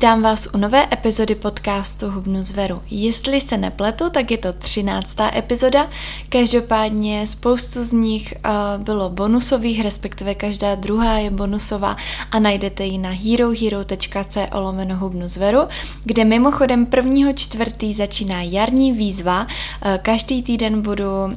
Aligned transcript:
Vítám 0.00 0.22
vás 0.22 0.48
u 0.54 0.58
nové 0.58 0.88
epizody 0.92 1.34
podcastu 1.34 2.10
Hubnu 2.10 2.44
zveru. 2.44 2.82
Jestli 2.90 3.40
se 3.40 3.56
nepletu, 3.56 4.10
tak 4.10 4.30
je 4.30 4.38
to 4.38 4.52
13. 4.52 5.16
epizoda. 5.36 5.90
Každopádně 6.28 7.26
spoustu 7.26 7.84
z 7.84 7.92
nich 7.92 8.34
uh, 8.44 8.84
bylo 8.84 9.10
bonusových, 9.10 9.82
respektive 9.82 10.34
každá 10.34 10.74
druhá 10.74 11.18
je 11.18 11.30
bonusová 11.30 11.96
a 12.30 12.38
najdete 12.38 12.84
ji 12.84 12.98
na 12.98 13.10
herohero.co 13.10 14.40
olomeno 14.52 14.96
Hubnu 14.96 15.28
zveru, 15.28 15.60
kde 16.04 16.24
mimochodem 16.24 16.86
1. 16.96 17.32
čtvrtý 17.32 17.94
začíná 17.94 18.42
jarní 18.42 18.92
výzva. 18.92 19.42
Uh, 19.42 19.96
každý 20.02 20.42
týden 20.42 20.82
budu 20.82 21.24
uh, 21.24 21.34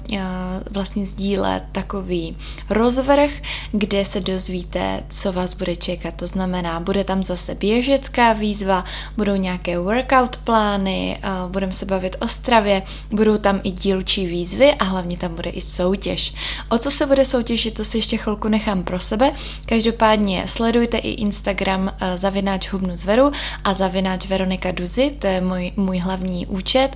vlastně 0.71 1.05
sdílet 1.05 1.63
takový 1.71 2.37
rozvrh, 2.69 3.31
kde 3.71 4.05
se 4.05 4.21
dozvíte, 4.21 5.03
co 5.09 5.31
vás 5.31 5.53
bude 5.53 5.75
čekat. 5.75 6.13
To 6.13 6.27
znamená, 6.27 6.79
bude 6.79 7.03
tam 7.03 7.23
zase 7.23 7.55
běžecká 7.55 8.23
velká 8.23 8.39
výzva, 8.53 8.85
budou 9.17 9.35
nějaké 9.35 9.79
workout 9.79 10.37
plány, 10.37 11.19
budeme 11.47 11.71
se 11.71 11.85
bavit 11.85 12.15
o 12.19 12.27
stravě, 12.27 12.81
budou 13.11 13.37
tam 13.37 13.59
i 13.63 13.71
dílčí 13.71 14.25
výzvy 14.25 14.73
a 14.73 14.83
hlavně 14.83 15.17
tam 15.17 15.35
bude 15.35 15.49
i 15.49 15.61
soutěž. 15.61 16.33
O 16.69 16.77
co 16.77 16.91
se 16.91 17.05
bude 17.05 17.25
soutěžit, 17.25 17.73
to 17.73 17.83
si 17.83 17.97
ještě 17.97 18.17
chvilku 18.17 18.47
nechám 18.47 18.83
pro 18.83 18.99
sebe. 18.99 19.31
Každopádně 19.65 20.43
sledujte 20.47 20.97
i 20.97 21.09
Instagram 21.09 21.93
zavináč 22.15 22.69
hubnu 22.69 22.97
zveru 22.97 23.31
a 23.63 23.73
zavináč 23.73 24.25
Veronika 24.25 24.71
Duzy, 24.71 25.11
to 25.19 25.27
je 25.27 25.41
můj, 25.41 25.71
můj 25.75 25.97
hlavní 25.97 26.45
účet 26.45 26.89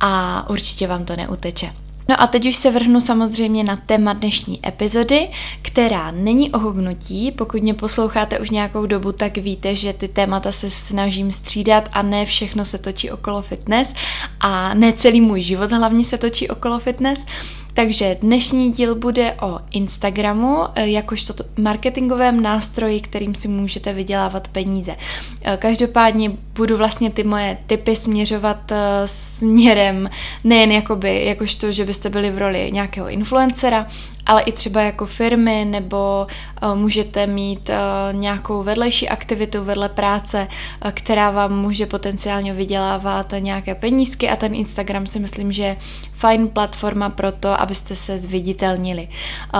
a 0.00 0.44
určitě 0.50 0.86
vám 0.86 1.04
to 1.04 1.16
neuteče. 1.16 1.72
No 2.08 2.20
a 2.20 2.26
teď 2.26 2.46
už 2.46 2.56
se 2.56 2.70
vrhnu 2.70 3.00
samozřejmě 3.00 3.64
na 3.64 3.76
téma 3.76 4.12
dnešní 4.12 4.60
epizody, 4.68 5.28
která 5.62 6.10
není 6.10 6.52
o 6.52 6.58
hubnutí. 6.58 7.32
Pokud 7.32 7.62
mě 7.62 7.74
posloucháte 7.74 8.38
už 8.38 8.50
nějakou 8.50 8.86
dobu, 8.86 9.12
tak 9.12 9.36
víte, 9.36 9.74
že 9.74 9.92
ty 9.92 10.08
témata 10.08 10.52
se 10.52 10.70
snažím 10.70 11.32
střídat 11.32 11.88
a 11.92 12.02
ne 12.02 12.26
všechno 12.26 12.64
se 12.64 12.78
točí 12.78 13.10
okolo 13.10 13.42
fitness 13.42 13.94
a 14.40 14.74
ne 14.74 14.92
celý 14.92 15.20
můj 15.20 15.40
život 15.40 15.72
hlavně 15.72 16.04
se 16.04 16.18
točí 16.18 16.48
okolo 16.48 16.78
fitness. 16.78 17.24
Takže 17.74 18.16
dnešní 18.20 18.72
díl 18.72 18.94
bude 18.94 19.34
o 19.42 19.58
Instagramu, 19.70 20.58
eh, 20.74 20.88
jakožto 20.88 21.34
marketingovém 21.56 22.42
nástroji, 22.42 23.00
kterým 23.00 23.34
si 23.34 23.48
můžete 23.48 23.92
vydělávat 23.92 24.48
peníze. 24.48 24.96
Eh, 25.42 25.56
každopádně 25.60 26.30
budu 26.54 26.76
vlastně 26.76 27.10
ty 27.10 27.24
moje 27.24 27.58
typy 27.66 27.96
směřovat 27.96 28.72
eh, 28.72 28.76
směrem 29.06 30.10
nejen 30.44 30.72
jakoby, 30.72 31.24
jakožto, 31.24 31.72
že 31.72 31.84
byste 31.84 32.10
byli 32.10 32.30
v 32.30 32.38
roli 32.38 32.70
nějakého 32.72 33.08
influencera, 33.08 33.86
ale 34.26 34.42
i 34.42 34.52
třeba 34.52 34.80
jako 34.82 35.06
firmy, 35.06 35.64
nebo 35.70 36.26
uh, 36.62 36.74
můžete 36.74 37.26
mít 37.26 37.68
uh, 37.68 38.20
nějakou 38.20 38.62
vedlejší 38.62 39.08
aktivitu 39.08 39.64
vedle 39.64 39.88
práce, 39.88 40.48
uh, 40.84 40.90
která 40.90 41.30
vám 41.30 41.58
může 41.58 41.86
potenciálně 41.86 42.52
vydělávat 42.52 43.34
nějaké 43.38 43.74
penízky 43.74 44.28
a 44.28 44.36
ten 44.36 44.54
Instagram 44.54 45.06
si 45.06 45.18
myslím, 45.18 45.52
že 45.52 45.62
je 45.62 45.76
fajn 46.12 46.48
platforma 46.48 47.10
pro 47.10 47.32
to, 47.32 47.60
abyste 47.60 47.94
se 47.94 48.18
zviditelnili. 48.18 49.08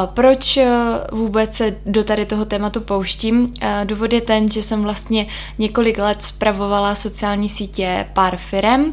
Proč 0.06 0.58
vůbec 1.12 1.54
se 1.54 1.76
do 1.86 2.04
tady 2.04 2.26
toho 2.26 2.44
tématu 2.44 2.80
pouštím? 2.80 3.52
Důvod 3.84 4.12
je 4.12 4.20
ten, 4.20 4.50
že 4.50 4.62
jsem 4.62 4.82
vlastně 4.82 5.26
několik 5.58 5.98
let 5.98 6.22
spravovala 6.22 6.94
sociální 6.94 7.48
sítě 7.48 8.06
pár 8.12 8.36
firem, 8.36 8.92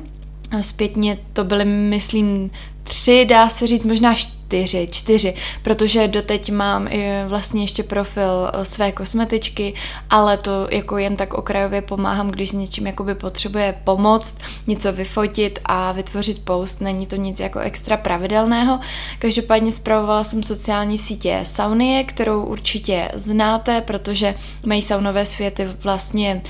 Zpětně 0.62 1.18
to 1.34 1.44
byly, 1.44 1.66
myslím, 1.66 2.50
tři, 2.84 3.26
dá 3.26 3.50
se 3.50 3.68
říct, 3.68 3.84
možná 3.84 4.16
čtyři, 4.52 4.88
čtyři, 4.92 5.34
protože 5.64 6.08
doteď 6.08 6.52
mám 6.52 6.88
vlastně 7.28 7.64
ještě 7.64 7.84
profil 7.84 8.52
eh, 8.54 8.66
své 8.66 8.92
kosmetičky, 8.92 9.74
ale 10.10 10.38
to 10.38 10.68
jako 10.72 10.98
jen 10.98 11.16
tak 11.16 11.34
okrajově 11.34 11.82
pomáhám, 11.82 12.32
když 12.32 12.50
s 12.50 12.54
něčím 12.54 12.88
jakoby 12.88 13.16
potřebuje 13.16 13.76
pomoct, 13.84 14.36
něco 14.68 14.94
vyfotit 14.94 15.60
a 15.66 15.92
vytvořit 15.92 16.46
post, 16.46 16.82
není 16.82 17.08
to 17.08 17.16
nic 17.16 17.40
jako 17.40 17.60
extra 17.60 17.98
pravidelného. 17.98 18.80
Každopádně 19.20 19.72
zpravovala 19.72 20.24
jsem 20.24 20.44
sociální 20.44 20.98
sítě 20.98 21.40
Saunie, 21.44 22.04
kterou 22.04 22.44
určitě 22.44 23.12
znáte, 23.14 23.82
protože 23.82 24.36
mají 24.66 24.82
saunové 24.82 25.26
světy 25.26 25.68
vlastně 25.84 26.42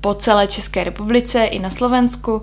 po 0.00 0.14
celé 0.14 0.46
České 0.46 0.84
republice 0.84 1.44
i 1.44 1.58
na 1.58 1.70
Slovensku 1.70 2.42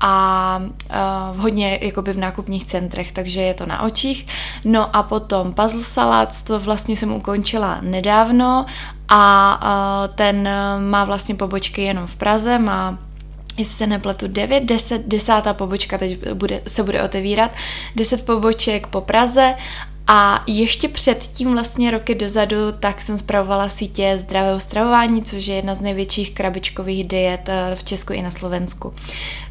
a 0.00 0.62
uh, 0.62 1.40
hodně 1.40 1.78
jakoby 1.82 2.12
v 2.12 2.18
nákupních 2.18 2.64
centrech, 2.64 3.12
takže 3.12 3.40
je 3.40 3.54
to 3.54 3.66
na 3.66 3.82
očích. 3.82 4.26
No 4.64 4.96
a 4.96 5.02
potom 5.02 5.54
Puzzle 5.54 5.82
Salad, 5.82 6.42
to 6.42 6.60
vlastně 6.60 6.96
jsem 6.96 7.12
ukončila 7.12 7.78
nedávno 7.80 8.66
a 9.08 9.60
uh, 9.62 10.14
ten 10.14 10.48
má 10.90 11.04
vlastně 11.04 11.34
pobočky 11.34 11.82
jenom 11.82 12.06
v 12.06 12.16
Praze, 12.16 12.58
má 12.58 12.98
jestli 13.58 13.74
se 13.74 13.86
nepletu, 13.86 14.28
9, 14.28 14.64
10, 14.64 15.06
desátá 15.06 15.54
pobočka 15.54 15.98
teď 15.98 16.32
bude, 16.32 16.60
se 16.66 16.82
bude 16.82 17.02
otevírat, 17.02 17.50
10 17.96 18.26
poboček 18.26 18.86
po 18.86 19.00
Praze 19.00 19.54
a 20.12 20.44
ještě 20.46 20.88
předtím 20.88 21.52
vlastně 21.52 21.90
roky 21.90 22.14
dozadu 22.14 22.56
tak 22.80 23.00
jsem 23.00 23.18
zpravovala 23.18 23.68
sítě 23.68 24.18
zdravého 24.18 24.60
stravování, 24.60 25.22
což 25.22 25.46
je 25.46 25.54
jedna 25.54 25.74
z 25.74 25.80
největších 25.80 26.34
krabičkových 26.34 27.08
diet 27.08 27.48
eh, 27.48 27.74
v 27.74 27.84
Česku 27.84 28.12
i 28.12 28.22
na 28.22 28.30
Slovensku. 28.30 28.94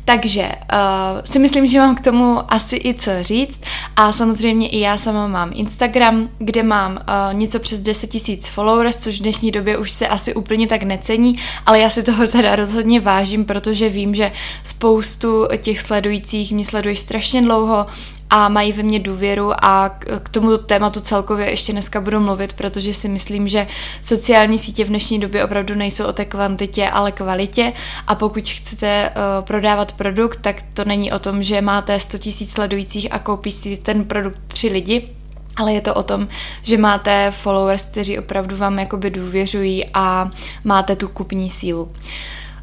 Takže 0.09 0.41
uh, 0.41 1.21
si 1.23 1.39
myslím, 1.39 1.67
že 1.67 1.79
mám 1.79 1.95
k 1.95 2.01
tomu 2.01 2.53
asi 2.53 2.75
i 2.75 2.93
co 2.93 3.11
říct. 3.21 3.61
A 3.95 4.11
samozřejmě 4.11 4.69
i 4.69 4.79
já 4.79 4.97
sama 4.97 5.27
mám 5.27 5.51
Instagram, 5.53 6.29
kde 6.37 6.63
mám 6.63 6.91
uh, 6.91 7.33
něco 7.33 7.59
přes 7.59 7.81
10 7.81 8.13
000 8.27 8.41
followers, 8.49 8.97
což 8.97 9.19
v 9.19 9.21
dnešní 9.21 9.51
době 9.51 9.77
už 9.77 9.91
se 9.91 10.07
asi 10.07 10.33
úplně 10.33 10.67
tak 10.67 10.83
necení, 10.83 11.35
ale 11.65 11.79
já 11.79 11.89
si 11.89 12.03
toho 12.03 12.27
teda 12.27 12.55
rozhodně 12.55 12.99
vážím, 12.99 13.45
protože 13.45 13.89
vím, 13.89 14.15
že 14.15 14.31
spoustu 14.63 15.47
těch 15.57 15.79
sledujících 15.79 16.51
mě 16.51 16.65
sleduje 16.65 16.95
strašně 16.95 17.41
dlouho 17.41 17.85
a 18.29 18.49
mají 18.49 18.73
ve 18.73 18.83
mně 18.83 18.99
důvěru 18.99 19.65
a 19.65 19.89
k 20.23 20.29
tomu 20.29 20.57
tématu 20.57 20.99
celkově 20.99 21.49
ještě 21.49 21.71
dneska 21.71 22.01
budu 22.01 22.19
mluvit, 22.19 22.53
protože 22.53 22.93
si 22.93 23.09
myslím, 23.09 23.47
že 23.47 23.67
sociální 24.01 24.59
sítě 24.59 24.85
v 24.85 24.87
dnešní 24.87 25.19
době 25.19 25.45
opravdu 25.45 25.75
nejsou 25.75 26.05
o 26.05 26.13
té 26.13 26.25
kvantitě, 26.25 26.89
ale 26.89 27.11
kvalitě. 27.11 27.73
A 28.07 28.15
pokud 28.15 28.49
chcete 28.49 29.09
uh, 29.09 29.45
prodávat 29.45 29.91
produkt, 29.99 30.39
tak 30.41 30.61
to 30.73 30.85
není 30.85 31.11
o 31.11 31.19
tom, 31.19 31.43
že 31.43 31.61
máte 31.61 31.99
100 31.99 32.17
000 32.25 32.31
sledujících 32.47 33.13
a 33.13 33.19
koupí 33.19 33.51
si 33.51 33.77
ten 33.77 34.05
produkt 34.05 34.39
tři 34.47 34.67
lidi, 34.67 35.09
ale 35.55 35.73
je 35.73 35.81
to 35.81 35.93
o 35.93 36.03
tom, 36.03 36.27
že 36.63 36.77
máte 36.77 37.31
followers, 37.31 37.85
kteří 37.85 38.19
opravdu 38.19 38.57
vám 38.57 38.79
jakoby 38.79 39.09
důvěřují 39.09 39.85
a 39.93 40.31
máte 40.63 40.95
tu 40.95 41.07
kupní 41.07 41.49
sílu. 41.49 41.91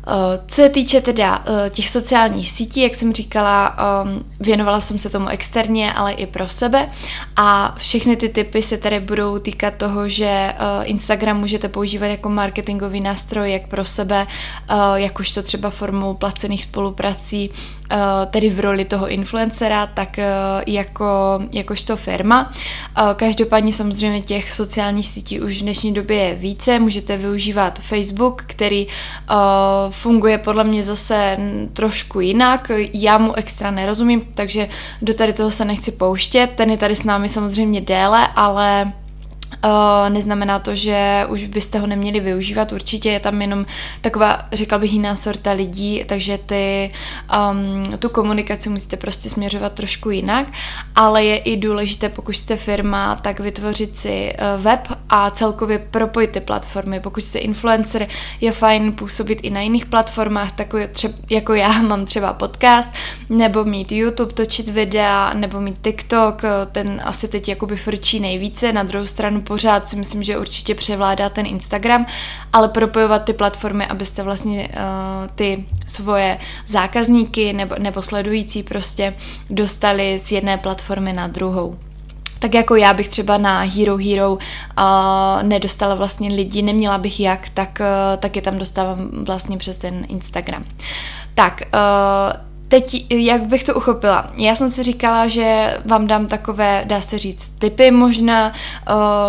Eh, 0.09 0.41
co 0.47 0.55
se 0.55 0.69
týče 0.69 1.01
teda 1.01 1.45
eh, 1.47 1.71
těch 1.71 1.89
sociálních 1.89 2.51
sítí, 2.51 2.81
jak 2.81 2.95
jsem 2.95 3.13
říkala, 3.13 3.77
ehm, 3.79 4.25
věnovala 4.41 4.81
jsem 4.81 4.99
se 4.99 5.11
tomu 5.11 5.29
externě, 5.29 5.93
ale 5.93 6.13
i 6.13 6.27
pro 6.27 6.49
sebe. 6.49 6.91
A 7.37 7.75
všechny 7.79 8.17
ty 8.17 8.29
typy 8.29 8.63
se 8.63 8.79
tedy 8.79 9.01
budou 9.01 9.39
týkat 9.39 9.75
toho, 9.75 10.09
že 10.09 10.27
eh, 10.27 10.55
Instagram 10.85 11.41
můžete 11.41 11.69
používat 11.69 12.07
jako 12.07 12.29
marketingový 12.29 13.01
nástroj 13.01 13.53
jak 13.53 13.69
pro 13.69 13.85
sebe, 13.85 14.27
jakožto 14.95 15.43
třeba 15.43 15.71
formou 15.71 16.15
placených 16.15 16.63
spoluprací, 16.63 17.51
tedy 18.31 18.51
v 18.51 18.61
roli 18.61 18.85
toho 18.85 19.09
influencera, 19.09 19.87
tak 19.87 20.19
eh, 20.19 20.27
jako, 20.67 21.05
jakožto 21.53 21.97
firma. 21.97 22.53
Eh, 22.99 23.03
každopádně 23.17 23.73
samozřejmě 23.73 24.21
těch 24.21 24.53
sociálních 24.53 25.09
sítí 25.09 25.41
už 25.41 25.59
v 25.59 25.63
dnešní 25.63 25.95
době 25.95 26.17
je 26.17 26.35
více. 26.35 26.79
Můžete 26.79 27.17
využívat 27.17 27.79
Facebook, 27.79 28.43
který 28.47 28.87
funguje 29.91 30.39
podle 30.39 30.65
mě 30.65 30.83
zase 30.83 31.39
trošku 31.73 32.21
jinak. 32.21 32.71
Já 32.93 33.19
mu 33.19 33.35
extra 33.35 33.71
nerozumím, 33.71 34.23
takže 34.35 34.69
do 35.03 35.15
tady 35.15 35.33
toho 35.33 35.51
se 35.51 35.65
nechci 35.65 35.93
pouštět. 35.93 36.51
Ten 36.57 36.71
je 36.71 36.77
tady 36.77 36.97
s 36.97 37.05
námi 37.05 37.29
samozřejmě 37.29 37.81
déle, 37.81 38.29
ale 38.37 38.93
neznamená 40.09 40.59
to, 40.59 40.75
že 40.75 41.27
už 41.29 41.45
byste 41.45 41.79
ho 41.79 41.87
neměli 41.87 42.21
využívat, 42.21 42.73
určitě 42.73 43.11
je 43.11 43.21
tam 43.21 43.43
jenom 43.43 43.67
taková, 44.01 44.39
řekla 44.53 44.79
bych, 44.79 44.93
jiná 44.93 45.17
sorta 45.17 45.53
lidí, 45.53 46.05
takže 46.07 46.39
ty, 46.47 46.91
um, 47.51 47.99
tu 47.99 48.09
komunikaci 48.09 48.69
musíte 48.69 48.97
prostě 48.97 49.31
směřovat 49.31 49.73
trošku 49.73 50.11
jinak, 50.11 50.47
ale 50.95 51.25
je 51.25 51.39
i 51.39 51.57
důležité, 51.57 52.09
pokud 52.09 52.33
jste 52.33 52.57
firma, 52.57 53.15
tak 53.15 53.41
vytvořit 53.41 53.97
si 53.97 54.33
uh, 54.33 54.63
web 54.63 54.89
a 55.09 55.31
celkově 55.31 55.79
propojit 55.79 56.31
ty 56.31 56.41
platformy. 56.41 57.01
Pokud 57.01 57.25
jste 57.25 57.39
influencer, 57.39 58.09
je 58.41 58.53
fajn 58.53 58.93
působit 58.93 59.39
i 59.43 59.51
na 59.51 59.61
jiných 59.61 59.87
platformách, 59.87 60.53
tako 60.53 60.79
třeba, 60.93 61.15
jako 61.31 61.55
já 61.55 61.83
mám 61.83 62.07
třeba 62.07 62.33
podcast, 62.33 62.91
nebo 63.29 63.65
mít 63.65 63.93
YouTube, 63.93 64.33
točit 64.33 64.69
videa, 64.69 65.33
nebo 65.35 65.61
mít 65.61 65.79
TikTok, 65.83 66.43
ten 66.73 67.01
asi 67.05 67.29
teď 67.29 67.49
jakoby 67.49 67.77
frčí 67.77 68.21
nejvíce, 68.21 68.73
na 68.73 68.83
druhou 68.83 69.07
stranu 69.07 69.41
pořád 69.47 69.89
si 69.89 69.97
myslím, 69.97 70.23
že 70.23 70.39
určitě 70.39 70.75
převládá 70.75 71.29
ten 71.29 71.47
Instagram, 71.47 72.07
ale 72.53 72.69
propojovat 72.69 73.25
ty 73.25 73.33
platformy, 73.33 73.87
abyste 73.87 74.23
vlastně 74.23 74.69
uh, 74.69 75.29
ty 75.35 75.65
svoje 75.87 76.39
zákazníky 76.67 77.53
nebo, 77.53 77.75
nebo 77.79 78.03
sledující 78.03 78.63
prostě 78.63 79.15
dostali 79.51 80.19
z 80.19 80.33
jedné 80.33 80.59
platformy 80.59 81.13
na 81.13 81.27
druhou. 81.27 81.79
tak 82.39 82.55
jako 82.55 82.77
já 82.77 82.95
bych 82.95 83.09
třeba 83.09 83.39
na 83.39 83.61
Hero 83.61 83.97
Hero 83.97 84.33
uh, 84.33 84.39
nedostala 85.43 85.95
vlastně 85.95 86.29
lidi, 86.29 86.63
neměla 86.63 86.99
bych 86.99 87.21
jak, 87.21 87.49
tak, 87.49 87.79
uh, 87.81 88.21
tak 88.21 88.37
je 88.37 88.43
tam 88.43 88.59
dostávám 88.59 89.09
vlastně 89.25 89.57
přes 89.59 89.77
ten 89.77 90.05
Instagram. 90.09 90.65
Tak, 91.35 91.63
uh, 91.75 92.46
Teď, 92.69 93.07
jak 93.11 93.47
bych 93.47 93.65
to 93.65 93.75
uchopila? 93.75 94.31
Já 94.39 94.55
jsem 94.55 94.71
si 94.71 94.83
říkala, 94.83 95.29
že 95.29 95.79
vám 95.85 96.07
dám 96.07 96.27
takové, 96.27 96.85
dá 96.87 97.01
se 97.01 97.19
říct, 97.19 97.53
typy 97.59 97.91
možná, 97.91 98.53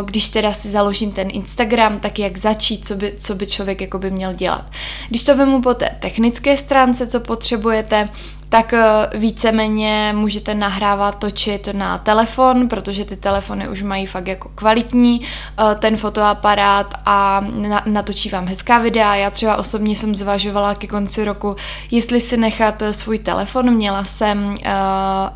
když 0.06 0.30
teda 0.30 0.54
si 0.54 0.70
založím 0.70 1.12
ten 1.12 1.28
Instagram, 1.32 2.00
tak 2.00 2.20
jak 2.20 2.38
začít, 2.38 2.86
co 2.86 2.96
by, 2.96 3.14
co 3.18 3.36
by 3.36 3.48
člověk 3.48 3.82
jako 3.82 4.00
by 4.00 4.12
měl 4.12 4.34
dělat. 4.34 4.66
Když 5.10 5.24
to 5.24 5.38
vemu 5.38 5.62
po 5.62 5.74
té 5.74 5.90
technické 6.00 6.58
stránce, 6.58 7.08
co 7.08 7.20
potřebujete, 7.20 8.10
tak 8.50 8.74
eh, 8.74 8.84
víceméně 9.18 10.14
můžete 10.16 10.56
nahrávat, 10.56 11.20
točit 11.20 11.68
na 11.72 11.98
telefon, 11.98 12.68
protože 12.68 13.06
ty 13.06 13.16
telefony 13.16 13.70
už 13.70 13.84
mají 13.84 14.06
fakt 14.06 14.28
jako 14.28 14.50
kvalitní 14.56 15.22
eh, 15.22 15.76
ten 15.76 15.98
fotoaparát 15.98 16.94
a 17.06 17.46
natočí 17.86 18.30
vám 18.30 18.48
hezká 18.48 18.78
videa. 18.78 19.16
Já 19.16 19.30
třeba 19.30 19.56
osobně 19.56 19.96
jsem 19.96 20.16
zvažovala 20.16 20.76
ke 20.76 20.88
konci 20.88 21.26
roku, 21.26 21.56
jestli 21.92 22.22
si 22.22 22.38
nechat 22.38 22.82
eh, 22.82 22.94
svůj 22.94 23.20
telefon. 23.20 23.72
Měla 23.76 24.04
jsem 24.04 24.56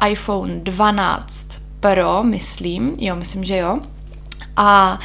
iPhone 0.09 0.59
12 0.59 1.45
Pro, 1.79 2.23
myslím, 2.23 2.95
jo, 2.99 3.15
myslím, 3.15 3.43
že 3.43 3.57
jo 3.57 3.79
a 4.57 4.99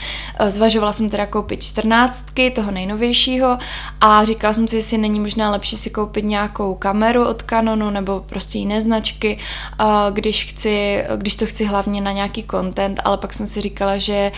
zvažovala 0.48 0.92
jsem 0.92 1.08
teda 1.08 1.26
koupit 1.26 1.62
čtrnáctky, 1.62 2.50
toho 2.50 2.70
nejnovějšího 2.70 3.58
a 4.00 4.24
říkala 4.24 4.54
jsem 4.54 4.68
si, 4.68 4.76
jestli 4.76 4.98
není 4.98 5.20
možná 5.20 5.50
lepší 5.50 5.76
si 5.76 5.90
koupit 5.90 6.24
nějakou 6.24 6.74
kameru 6.74 7.24
od 7.28 7.42
Canonu 7.42 7.90
nebo 7.90 8.20
prostě 8.20 8.58
jiné 8.58 8.80
značky, 8.80 9.38
e, 9.38 9.84
když, 10.12 10.44
chci, 10.44 11.04
když 11.16 11.36
to 11.36 11.46
chci 11.46 11.64
hlavně 11.64 12.00
na 12.00 12.12
nějaký 12.12 12.44
content, 12.50 13.00
ale 13.04 13.16
pak 13.16 13.32
jsem 13.32 13.46
si 13.46 13.60
říkala, 13.60 13.98
že 13.98 14.12
e, 14.12 14.32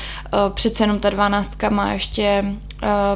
přece 0.55 0.83
jenom 0.83 1.01
ta 1.01 1.11
dvanáctka 1.11 1.71
má 1.71 1.93
ještě 1.93 2.45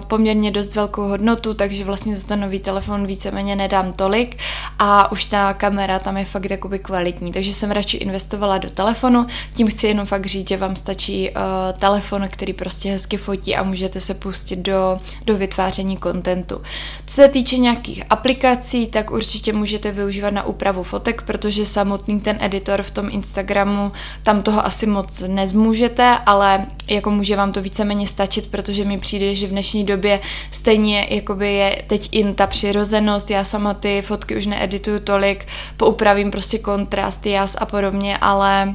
poměrně 0.06 0.50
dost 0.50 0.74
velkou 0.74 1.02
hodnotu, 1.02 1.54
takže 1.54 1.84
vlastně 1.84 2.16
za 2.16 2.22
ten 2.22 2.40
nový 2.40 2.58
telefon 2.58 3.06
víceméně 3.06 3.56
nedám 3.56 3.92
tolik 3.92 4.36
a 4.78 5.12
už 5.12 5.24
ta 5.24 5.54
kamera 5.54 5.98
tam 5.98 6.16
je 6.16 6.24
fakt 6.24 6.50
jakoby 6.50 6.78
kvalitní, 6.78 7.32
takže 7.32 7.52
jsem 7.52 7.70
radši 7.70 7.96
investovala 7.96 8.58
do 8.58 8.70
telefonu, 8.70 9.26
tím 9.54 9.68
chci 9.68 9.86
jenom 9.86 10.06
fakt 10.06 10.26
říct, 10.26 10.48
že 10.48 10.56
vám 10.56 10.76
stačí 10.76 11.30
uh, 11.30 11.34
telefon, 11.78 12.28
který 12.30 12.52
prostě 12.52 12.90
hezky 12.90 13.16
fotí 13.16 13.56
a 13.56 13.62
můžete 13.62 14.00
se 14.00 14.14
pustit 14.14 14.58
do, 14.58 14.98
do 15.24 15.36
vytváření 15.36 15.96
kontentu. 15.96 16.62
Co 17.06 17.14
se 17.14 17.28
týče 17.28 17.56
nějakých 17.56 18.02
aplikací, 18.10 18.86
tak 18.86 19.10
určitě 19.10 19.52
můžete 19.52 19.90
využívat 19.90 20.30
na 20.30 20.42
úpravu 20.42 20.82
fotek, 20.82 21.22
protože 21.22 21.66
samotný 21.66 22.20
ten 22.20 22.38
editor 22.40 22.82
v 22.82 22.90
tom 22.90 23.08
Instagramu, 23.10 23.92
tam 24.22 24.42
toho 24.42 24.66
asi 24.66 24.86
moc 24.86 25.22
nezmůžete, 25.26 26.18
ale 26.26 26.66
jako 26.88 27.10
může 27.10 27.36
vám 27.36 27.52
to 27.52 27.62
víceméně 27.62 28.06
stačit, 28.06 28.50
protože 28.50 28.84
mi 28.84 28.98
přijde, 28.98 29.34
že 29.34 29.51
dnešní 29.52 29.84
době 29.84 30.20
stejně 30.50 31.06
jakoby 31.10 31.54
je 31.54 31.82
teď 31.87 32.08
in 32.12 32.34
ta 32.34 32.46
přirozenost, 32.46 33.31
já 33.31 33.44
sama 33.44 33.75
ty 33.75 34.02
fotky 34.02 34.37
už 34.37 34.46
needituju 34.46 34.99
tolik, 34.99 35.46
poupravím 35.76 36.31
prostě 36.31 36.58
kontrast, 36.58 37.26
jas 37.26 37.56
a 37.58 37.66
podobně, 37.66 38.19
ale 38.19 38.75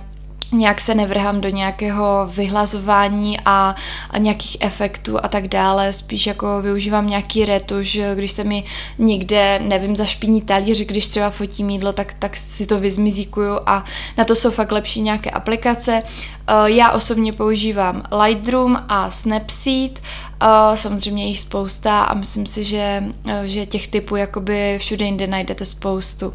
nějak 0.52 0.82
se 0.82 0.96
nevrhám 0.96 1.42
do 1.42 1.50
nějakého 1.50 2.30
vyhlazování 2.36 3.40
a, 3.46 3.76
a 4.10 4.18
nějakých 4.18 4.58
efektů 4.60 5.18
a 5.24 5.28
tak 5.28 5.48
dále, 5.48 5.94
spíš 5.94 6.28
jako 6.28 6.62
využívám 6.62 7.08
nějaký 7.08 7.46
retuš, 7.46 8.00
když 8.16 8.32
se 8.32 8.44
mi 8.44 8.64
někde, 8.98 9.60
nevím, 9.60 9.96
zašpiní 9.96 10.42
talíř, 10.42 10.80
když 10.82 11.08
třeba 11.08 11.30
fotím 11.30 11.70
jídlo, 11.70 11.94
tak, 11.94 12.14
tak 12.20 12.38
si 12.38 12.66
to 12.66 12.80
vyzmizíkuju 12.80 13.60
a 13.66 13.86
na 14.18 14.26
to 14.26 14.36
jsou 14.36 14.52
fakt 14.52 14.72
lepší 14.72 15.02
nějaké 15.02 15.30
aplikace. 15.30 16.04
Eh, 16.48 16.72
já 16.72 16.92
osobně 16.92 17.34
používám 17.34 18.04
Lightroom 18.24 18.84
a 18.90 19.12
Snapseed, 19.12 20.00
eh, 20.00 20.48
samozřejmě 20.78 21.28
jich 21.28 21.40
spousta 21.40 22.04
a 22.04 22.14
myslím 22.14 22.46
si, 22.46 22.64
že, 22.64 23.04
eh, 23.26 23.42
že 23.48 23.66
těch 23.66 23.88
typů 23.88 24.16
jakoby 24.16 24.76
všude 24.80 25.06
jinde 25.06 25.28
najdete 25.28 25.66
spoustu. 25.66 26.34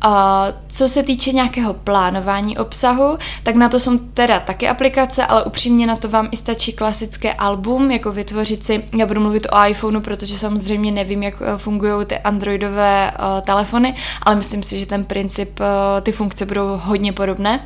A 0.00 0.46
co 0.68 0.88
se 0.88 1.02
týče 1.02 1.32
nějakého 1.32 1.74
plánování 1.74 2.58
obsahu, 2.58 3.18
tak 3.42 3.54
na 3.54 3.68
to 3.68 3.80
jsou 3.80 3.98
teda 3.98 4.40
taky 4.40 4.68
aplikace, 4.68 5.26
ale 5.26 5.44
upřímně 5.44 5.86
na 5.86 5.96
to 5.96 6.08
vám 6.08 6.28
i 6.32 6.36
stačí 6.36 6.72
klasické 6.72 7.34
album, 7.34 7.90
jako 7.90 8.12
vytvořit 8.12 8.64
si, 8.64 8.84
já 8.98 9.06
budu 9.06 9.20
mluvit 9.20 9.46
o 9.52 9.68
iPhoneu, 9.68 10.00
protože 10.00 10.38
samozřejmě 10.38 10.92
nevím, 10.92 11.22
jak 11.22 11.34
fungují 11.56 12.06
ty 12.06 12.18
androidové 12.18 13.12
uh, 13.12 13.40
telefony, 13.40 13.96
ale 14.22 14.36
myslím 14.36 14.62
si, 14.62 14.80
že 14.80 14.86
ten 14.86 15.04
princip, 15.04 15.60
uh, 15.60 15.66
ty 16.02 16.12
funkce 16.12 16.46
budou 16.46 16.80
hodně 16.84 17.12
podobné. 17.12 17.60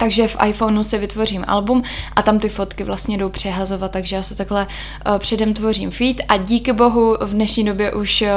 Takže 0.00 0.28
v 0.28 0.36
iPhoneu 0.46 0.82
si 0.82 0.98
vytvořím 0.98 1.44
album 1.48 1.82
a 2.16 2.22
tam 2.22 2.38
ty 2.38 2.48
fotky 2.48 2.84
vlastně 2.84 3.18
jdou 3.18 3.28
přehazovat, 3.28 3.92
takže 3.92 4.16
já 4.16 4.22
se 4.22 4.36
takhle 4.36 4.66
uh, 4.66 5.18
předem 5.18 5.54
tvořím 5.54 5.90
feed 5.90 6.16
a 6.28 6.36
díky 6.36 6.72
bohu 6.72 7.16
v 7.20 7.32
dnešní 7.32 7.64
době 7.64 7.92
už 7.92 8.22
uh, 8.22 8.28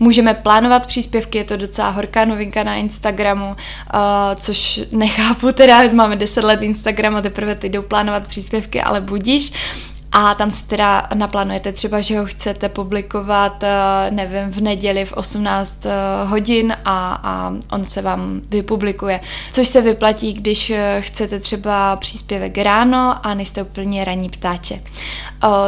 můžeme 0.00 0.34
plánovat 0.34 0.86
příspěvky, 0.86 1.38
je 1.38 1.44
to 1.44 1.56
docela 1.56 1.88
horká 1.88 2.24
novinka 2.24 2.62
na 2.62 2.74
Instagramu, 2.74 3.46
uh, 3.46 3.54
což 4.36 4.80
nechápu, 4.92 5.52
teda 5.52 5.82
máme 5.92 6.16
10 6.16 6.44
let 6.44 6.62
Instagram 6.62 7.16
a 7.16 7.22
teprve 7.22 7.54
teď 7.54 7.72
jdou 7.72 7.82
plánovat 7.82 8.28
příspěvky, 8.28 8.82
ale 8.82 9.00
budíš 9.00 9.52
a 10.12 10.34
tam 10.34 10.50
si 10.50 10.62
teda 10.64 11.08
naplánujete 11.14 11.72
třeba, 11.72 12.00
že 12.00 12.18
ho 12.18 12.26
chcete 12.26 12.68
publikovat, 12.68 13.62
eh, 13.62 14.10
nevím, 14.10 14.50
v 14.50 14.60
neděli 14.60 15.04
v 15.04 15.12
18 15.12 15.86
eh, 15.86 15.90
hodin 16.24 16.72
a, 16.84 17.20
a 17.22 17.54
on 17.70 17.84
se 17.84 18.02
vám 18.02 18.40
vypublikuje. 18.48 19.20
Což 19.52 19.68
se 19.68 19.80
vyplatí, 19.80 20.32
když 20.32 20.70
eh, 20.70 20.96
chcete 21.00 21.40
třeba 21.40 21.96
příspěvek 21.96 22.58
ráno 22.58 23.26
a 23.26 23.34
nejste 23.34 23.62
úplně 23.62 24.04
raní 24.04 24.30
ptáče. 24.30 24.82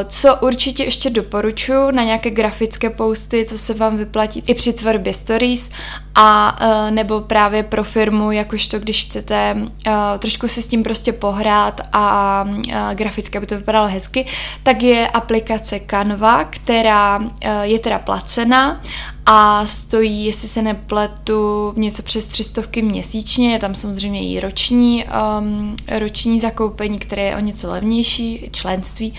Co 0.06 0.36
určitě 0.36 0.84
ještě 0.84 1.10
doporučuji 1.10 1.90
na 1.90 2.04
nějaké 2.04 2.30
grafické 2.30 2.90
posty, 2.90 3.44
co 3.44 3.58
se 3.58 3.74
vám 3.74 3.96
vyplatí 3.96 4.42
i 4.46 4.54
při 4.54 4.72
tvorbě 4.72 5.14
stories 5.14 5.70
a 6.14 6.56
nebo 6.90 7.20
právě 7.20 7.62
pro 7.62 7.84
firmu, 7.84 8.30
jakožto 8.30 8.78
když 8.78 9.04
chcete 9.04 9.56
trošku 10.18 10.48
si 10.48 10.62
s 10.62 10.68
tím 10.68 10.82
prostě 10.82 11.12
pohrát 11.12 11.80
a 11.92 12.44
graficky, 12.94 13.38
aby 13.38 13.46
to 13.46 13.56
vypadalo 13.56 13.88
hezky, 13.88 14.26
tak 14.62 14.82
je 14.82 15.08
aplikace 15.08 15.80
Canva, 15.90 16.44
která 16.44 17.20
eh, 17.40 17.66
je 17.66 17.78
teda 17.78 17.98
placená 17.98 18.80
a 19.26 19.66
stojí, 19.66 20.26
jestli 20.26 20.48
se 20.48 20.62
nepletu, 20.62 21.72
něco 21.76 22.02
přes 22.02 22.26
300 22.26 22.62
měsíčně, 22.82 23.52
je 23.52 23.58
tam 23.58 23.74
samozřejmě 23.74 24.28
i 24.28 24.40
roční, 24.40 25.04
um, 25.38 25.76
roční 25.98 26.40
zakoupení, 26.40 26.98
které 26.98 27.22
je 27.22 27.36
o 27.36 27.40
něco 27.40 27.70
levnější, 27.70 28.50
členství 28.52 29.14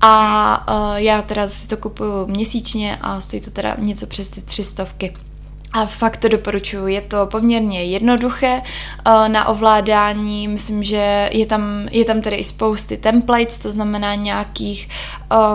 a 0.00 0.66
uh, 0.68 0.96
já 0.96 1.22
teda 1.22 1.48
si 1.48 1.66
to 1.66 1.76
kupuju 1.76 2.26
měsíčně 2.26 2.98
a 3.00 3.20
stojí 3.20 3.42
to 3.42 3.50
teda 3.50 3.76
něco 3.78 4.06
přes 4.06 4.28
ty 4.28 4.40
300. 4.40 4.86
A 5.72 5.86
fakt 5.86 6.16
to 6.16 6.28
doporučuji, 6.28 6.94
je 6.94 7.00
to 7.00 7.26
poměrně 7.26 7.84
jednoduché 7.84 8.62
uh, 8.62 9.28
na 9.28 9.48
ovládání, 9.48 10.48
myslím, 10.48 10.84
že 10.84 11.30
je 11.32 11.46
tam, 11.46 11.88
je 11.90 12.04
tam 12.04 12.20
tedy 12.20 12.36
i 12.36 12.44
spousty 12.44 12.96
templates, 12.96 13.58
to 13.58 13.70
znamená 13.70 14.14
nějakých, 14.14 14.88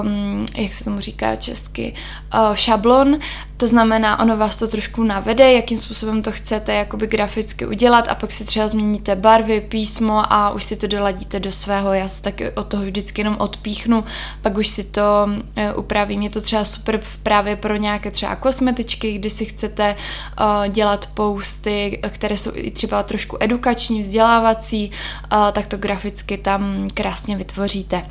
um, 0.01 0.45
jak 0.57 0.73
se 0.73 0.83
tomu 0.83 0.99
říká 0.99 1.35
česky, 1.35 1.93
uh, 2.33 2.55
šablon, 2.55 3.19
to 3.57 3.67
znamená, 3.67 4.19
ono 4.19 4.37
vás 4.37 4.55
to 4.55 4.67
trošku 4.67 5.03
navede, 5.03 5.53
jakým 5.53 5.77
způsobem 5.77 6.21
to 6.21 6.31
chcete 6.31 6.73
jakoby 6.73 7.07
graficky 7.07 7.65
udělat 7.65 8.05
a 8.09 8.15
pak 8.15 8.31
si 8.31 8.45
třeba 8.45 8.67
změníte 8.67 9.15
barvy, 9.15 9.61
písmo 9.61 10.33
a 10.33 10.51
už 10.51 10.63
si 10.63 10.75
to 10.75 10.87
doladíte 10.87 11.39
do 11.39 11.51
svého. 11.51 11.93
Já 11.93 12.07
se 12.07 12.21
taky 12.21 12.51
od 12.51 12.67
toho 12.67 12.83
vždycky 12.83 13.21
jenom 13.21 13.35
odpíchnu, 13.39 14.03
pak 14.41 14.57
už 14.57 14.67
si 14.67 14.83
to 14.83 15.01
uh, 15.27 15.79
upravím. 15.79 16.21
Je 16.21 16.29
to 16.29 16.41
třeba 16.41 16.65
super 16.65 16.99
právě 17.23 17.55
pro 17.55 17.75
nějaké 17.75 18.11
třeba 18.11 18.35
kosmetičky, 18.35 19.13
kdy 19.13 19.29
si 19.29 19.45
chcete 19.45 19.95
uh, 19.95 20.67
dělat 20.67 21.09
posty, 21.13 22.01
které 22.09 22.37
jsou 22.37 22.51
i 22.53 22.71
třeba 22.71 23.03
trošku 23.03 23.37
edukační, 23.39 24.01
vzdělávací, 24.01 24.91
uh, 25.33 25.51
tak 25.51 25.67
to 25.67 25.77
graficky 25.77 26.37
tam 26.37 26.87
krásně 26.93 27.37
vytvoříte. 27.37 28.05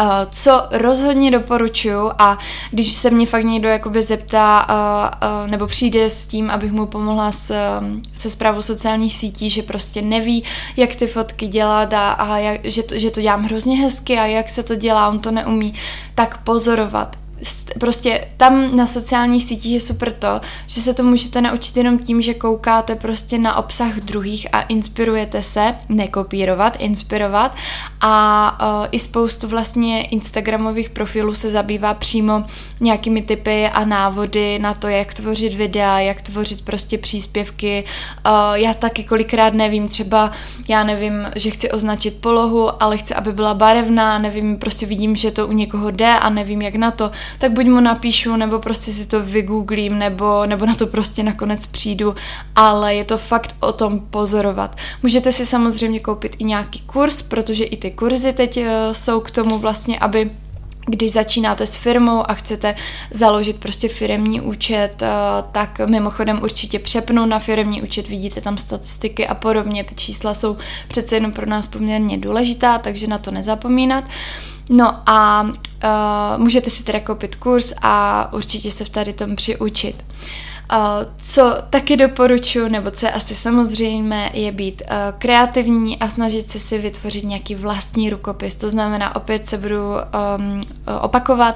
Uh, 0.00 0.06
co 0.30 0.62
rozhodně 0.70 1.30
doporučuju 1.30 2.10
a 2.18 2.38
když 2.70 2.92
se 2.92 3.10
mě 3.10 3.26
fakt 3.26 3.44
někdo 3.44 3.68
jakoby 3.68 4.02
zeptá 4.02 4.66
uh, 4.68 5.28
uh, 5.44 5.50
nebo 5.50 5.66
přijde 5.66 6.10
s 6.10 6.26
tím, 6.26 6.50
abych 6.50 6.72
mu 6.72 6.86
pomohla 6.86 7.32
s, 7.32 7.54
se 8.14 8.30
zprávou 8.30 8.62
sociálních 8.62 9.16
sítí, 9.16 9.50
že 9.50 9.62
prostě 9.62 10.02
neví, 10.02 10.44
jak 10.76 10.96
ty 10.96 11.06
fotky 11.06 11.46
dělat 11.46 11.92
a, 11.92 12.12
a 12.12 12.38
jak, 12.38 12.64
že, 12.64 12.82
to, 12.82 12.98
že 12.98 13.10
to 13.10 13.20
dělám 13.20 13.42
hrozně 13.42 13.76
hezky 13.76 14.18
a 14.18 14.26
jak 14.26 14.48
se 14.48 14.62
to 14.62 14.74
dělá, 14.74 15.08
on 15.08 15.18
to 15.18 15.30
neumí, 15.30 15.74
tak 16.14 16.42
pozorovat 16.44 17.23
prostě 17.80 18.28
tam 18.36 18.76
na 18.76 18.86
sociálních 18.86 19.44
sítích 19.44 19.72
je 19.72 19.80
super 19.80 20.12
to, 20.12 20.40
že 20.66 20.80
se 20.80 20.94
to 20.94 21.02
můžete 21.02 21.40
naučit 21.40 21.76
jenom 21.76 21.98
tím, 21.98 22.22
že 22.22 22.34
koukáte 22.34 22.94
prostě 22.94 23.38
na 23.38 23.56
obsah 23.56 23.96
druhých 23.96 24.46
a 24.52 24.60
inspirujete 24.60 25.42
se, 25.42 25.74
nekopírovat, 25.88 26.76
inspirovat 26.80 27.56
a 28.00 28.58
uh, 28.80 28.86
i 28.92 28.98
spoustu 28.98 29.48
vlastně 29.48 30.02
Instagramových 30.02 30.90
profilů 30.90 31.34
se 31.34 31.50
zabývá 31.50 31.94
přímo 31.94 32.44
nějakými 32.80 33.22
typy 33.22 33.68
a 33.68 33.84
návody 33.84 34.58
na 34.58 34.74
to, 34.74 34.88
jak 34.88 35.14
tvořit 35.14 35.54
videa, 35.54 35.98
jak 35.98 36.22
tvořit 36.22 36.64
prostě 36.64 36.98
příspěvky. 36.98 37.84
Uh, 38.26 38.32
já 38.54 38.74
taky 38.74 39.04
kolikrát 39.04 39.54
nevím, 39.54 39.88
třeba 39.88 40.32
já 40.68 40.84
nevím, 40.84 41.30
že 41.36 41.50
chci 41.50 41.70
označit 41.70 42.20
polohu, 42.20 42.82
ale 42.82 42.98
chci, 42.98 43.14
aby 43.14 43.32
byla 43.32 43.54
barevná, 43.54 44.18
nevím, 44.18 44.58
prostě 44.58 44.86
vidím, 44.86 45.16
že 45.16 45.30
to 45.30 45.46
u 45.46 45.52
někoho 45.52 45.90
jde 45.90 46.18
a 46.18 46.30
nevím, 46.30 46.62
jak 46.62 46.74
na 46.74 46.90
to, 46.90 47.10
tak 47.38 47.52
buď 47.52 47.66
mu 47.66 47.80
napíšu, 47.80 48.36
nebo 48.36 48.58
prostě 48.58 48.92
si 48.92 49.06
to 49.06 49.22
vygooglím, 49.22 49.98
nebo, 49.98 50.46
nebo 50.46 50.66
na 50.66 50.74
to 50.74 50.86
prostě 50.86 51.22
nakonec 51.22 51.66
přijdu, 51.66 52.14
ale 52.56 52.94
je 52.94 53.04
to 53.04 53.18
fakt 53.18 53.56
o 53.60 53.72
tom 53.72 54.00
pozorovat. 54.00 54.76
Můžete 55.02 55.32
si 55.32 55.46
samozřejmě 55.46 56.00
koupit 56.00 56.36
i 56.38 56.44
nějaký 56.44 56.80
kurz, 56.80 57.22
protože 57.22 57.64
i 57.64 57.76
ty 57.76 57.90
kurzy 57.90 58.32
teď 58.32 58.56
uh, 58.56 58.64
jsou 58.92 59.20
k 59.20 59.30
tomu 59.30 59.58
vlastně, 59.58 59.98
aby 59.98 60.30
když 60.86 61.12
začínáte 61.12 61.66
s 61.66 61.76
firmou 61.76 62.30
a 62.30 62.34
chcete 62.34 62.74
založit 63.10 63.56
prostě 63.56 63.88
firemní 63.88 64.40
účet, 64.40 65.02
eh, 65.02 65.08
tak 65.52 65.80
mimochodem 65.86 66.42
určitě 66.42 66.78
přepnu 66.78 67.26
na 67.26 67.38
firemní 67.38 67.82
účet, 67.82 68.08
vidíte 68.08 68.40
tam 68.40 68.58
statistiky 68.58 69.26
a 69.26 69.34
podobně, 69.34 69.84
ty 69.84 69.94
čísla 69.94 70.34
jsou 70.34 70.56
přece 70.88 71.16
jenom 71.16 71.32
pro 71.32 71.46
nás 71.46 71.68
poměrně 71.68 72.18
důležitá, 72.18 72.78
takže 72.78 73.06
na 73.06 73.18
to 73.18 73.30
nezapomínat. 73.30 74.04
No 74.68 75.02
a 75.06 75.42
uh, 75.42 75.50
můžete 76.42 76.70
si 76.70 76.82
teda 76.82 77.00
koupit 77.00 77.36
kurz 77.36 77.72
a 77.82 78.28
určitě 78.32 78.70
se 78.70 78.84
v 78.84 78.88
tady 78.88 79.12
tom 79.12 79.36
přiučit. 79.36 80.04
Uh, 80.72 80.78
co 81.16 81.56
taky 81.70 81.96
doporučuji, 81.96 82.68
nebo 82.68 82.90
co 82.90 83.06
je 83.06 83.12
asi 83.12 83.34
samozřejmé, 83.34 84.30
je 84.32 84.52
být 84.52 84.82
uh, 84.82 85.18
kreativní 85.18 85.98
a 85.98 86.08
snažit 86.08 86.50
se 86.50 86.58
si 86.58 86.78
vytvořit 86.78 87.24
nějaký 87.24 87.54
vlastní 87.54 88.10
rukopis. 88.10 88.56
To 88.56 88.70
znamená, 88.70 89.16
opět 89.16 89.46
se 89.46 89.58
budu 89.58 89.76
um, 89.76 90.60
opakovat, 91.00 91.54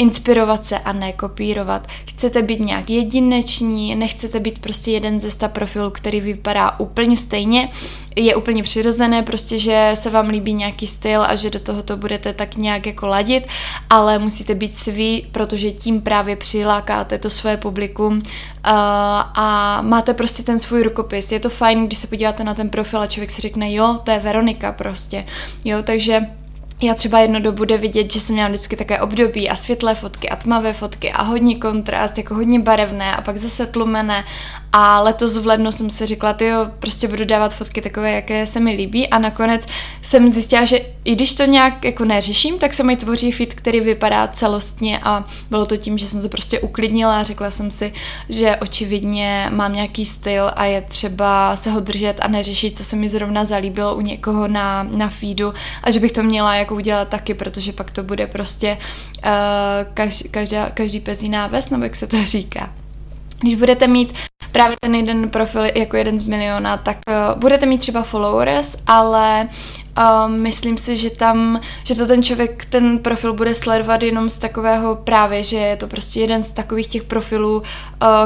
inspirovat 0.00 0.66
se 0.66 0.78
a 0.78 0.92
ne 0.92 1.12
kopírovat. 1.12 1.86
Chcete 2.06 2.42
být 2.42 2.60
nějak 2.60 2.90
jedineční, 2.90 3.94
nechcete 3.94 4.40
být 4.40 4.58
prostě 4.58 4.90
jeden 4.90 5.20
ze 5.20 5.30
sta 5.30 5.48
profilů, 5.48 5.90
který 5.90 6.20
vypadá 6.20 6.80
úplně 6.80 7.16
stejně, 7.16 7.68
je 8.16 8.36
úplně 8.36 8.62
přirozené, 8.62 9.22
prostě, 9.22 9.58
že 9.58 9.90
se 9.94 10.10
vám 10.10 10.28
líbí 10.28 10.54
nějaký 10.54 10.86
styl 10.86 11.22
a 11.22 11.36
že 11.36 11.50
do 11.50 11.60
toho 11.60 11.82
to 11.82 11.96
budete 11.96 12.32
tak 12.32 12.56
nějak 12.56 12.86
jako 12.86 13.06
ladit, 13.06 13.46
ale 13.90 14.18
musíte 14.18 14.54
být 14.54 14.76
svý, 14.76 15.26
protože 15.32 15.72
tím 15.72 16.00
právě 16.00 16.36
přilákáte 16.36 17.18
to 17.18 17.30
své 17.30 17.56
publikum 17.56 18.16
uh, 18.16 18.22
a 19.34 19.78
máte 19.82 20.14
prostě 20.14 20.42
ten 20.42 20.58
svůj 20.58 20.82
rukopis. 20.82 21.32
Je 21.32 21.40
to 21.40 21.50
fajn, 21.50 21.86
když 21.86 21.98
se 21.98 22.06
podíváte 22.06 22.44
na 22.44 22.54
ten 22.54 22.68
profil 22.68 23.00
a 23.00 23.06
člověk 23.06 23.30
si 23.30 23.42
řekne, 23.42 23.72
jo, 23.72 23.98
to 24.04 24.10
je 24.10 24.18
Veronika 24.18 24.72
prostě, 24.72 25.26
jo, 25.64 25.82
takže 25.82 26.26
já 26.82 26.94
třeba 26.94 27.18
jedno 27.18 27.40
dobu 27.40 27.56
bude 27.56 27.78
vidět, 27.78 28.12
že 28.12 28.20
jsem 28.20 28.34
měla 28.34 28.48
vždycky 28.48 28.76
také 28.76 29.00
období 29.00 29.48
a 29.48 29.56
světlé 29.56 29.94
fotky 29.94 30.28
a 30.28 30.36
tmavé 30.36 30.72
fotky 30.72 31.12
a 31.12 31.22
hodně 31.22 31.56
kontrast, 31.56 32.18
jako 32.18 32.34
hodně 32.34 32.60
barevné 32.60 33.16
a 33.16 33.20
pak 33.20 33.36
zase 33.36 33.66
tlumené 33.66 34.24
a 34.72 35.00
letos 35.00 35.36
v 35.36 35.46
lednu 35.46 35.72
jsem 35.72 35.90
si 35.90 36.06
řekla, 36.06 36.32
ty 36.32 36.46
jo, 36.46 36.66
prostě 36.78 37.08
budu 37.08 37.24
dávat 37.24 37.54
fotky 37.54 37.82
takové, 37.82 38.12
jaké 38.12 38.46
se 38.46 38.60
mi 38.60 38.70
líbí. 38.70 39.08
A 39.08 39.18
nakonec 39.18 39.66
jsem 40.02 40.32
zjistila, 40.32 40.64
že 40.64 40.80
i 41.04 41.14
když 41.14 41.34
to 41.34 41.44
nějak 41.44 41.84
jako 41.84 42.04
neřeším, 42.04 42.58
tak 42.58 42.74
se 42.74 42.82
mi 42.82 42.96
tvoří 42.96 43.32
fit, 43.32 43.54
který 43.54 43.80
vypadá 43.80 44.28
celostně. 44.28 44.98
A 45.02 45.24
bylo 45.50 45.66
to 45.66 45.76
tím, 45.76 45.98
že 45.98 46.06
jsem 46.06 46.22
se 46.22 46.28
prostě 46.28 46.60
uklidnila 46.60 47.20
a 47.20 47.22
řekla 47.22 47.50
jsem 47.50 47.70
si, 47.70 47.92
že 48.28 48.56
očividně 48.56 49.48
mám 49.50 49.72
nějaký 49.72 50.04
styl 50.04 50.50
a 50.56 50.64
je 50.64 50.80
třeba 50.80 51.56
se 51.56 51.70
ho 51.70 51.80
držet 51.80 52.16
a 52.20 52.28
neřešit, 52.28 52.76
co 52.76 52.84
se 52.84 52.96
mi 52.96 53.08
zrovna 53.08 53.44
zalíbilo 53.44 53.96
u 53.96 54.00
někoho 54.00 54.48
na, 54.48 54.82
na 54.82 55.08
feedu. 55.08 55.54
A 55.82 55.90
že 55.90 56.00
bych 56.00 56.12
to 56.12 56.22
měla 56.22 56.54
jako 56.54 56.74
udělat 56.74 57.08
taky, 57.08 57.34
protože 57.34 57.72
pak 57.72 57.90
to 57.90 58.02
bude 58.02 58.26
prostě 58.26 58.78
uh, 59.24 59.30
kaž, 59.94 60.24
každá, 60.30 60.70
každý 60.70 61.00
pezí 61.00 61.28
náves, 61.28 61.70
nebo 61.70 61.84
jak 61.84 61.96
se 61.96 62.06
to 62.06 62.24
říká. 62.24 62.70
Když 63.40 63.54
budete 63.54 63.86
mít 63.86 64.14
právě 64.52 64.76
ten 64.80 64.94
jeden 64.94 65.30
profil 65.30 65.62
jako 65.74 65.96
jeden 65.96 66.18
z 66.18 66.24
miliona, 66.24 66.76
tak 66.76 66.98
uh, 67.08 67.40
budete 67.40 67.66
mít 67.66 67.78
třeba 67.78 68.02
followers, 68.02 68.76
ale 68.86 69.48
uh, 69.98 70.30
myslím 70.30 70.78
si, 70.78 70.96
že 70.96 71.10
tam, 71.10 71.60
že 71.84 71.94
to 71.94 72.06
ten 72.06 72.22
člověk, 72.22 72.64
ten 72.64 72.98
profil 72.98 73.32
bude 73.32 73.54
sledovat 73.54 74.02
jenom 74.02 74.28
z 74.28 74.38
takového 74.38 74.96
právě, 74.96 75.44
že 75.44 75.56
je 75.56 75.76
to 75.76 75.86
prostě 75.86 76.20
jeden 76.20 76.42
z 76.42 76.50
takových 76.50 76.86
těch 76.86 77.02
profilů, 77.02 77.56
uh, 77.58 77.64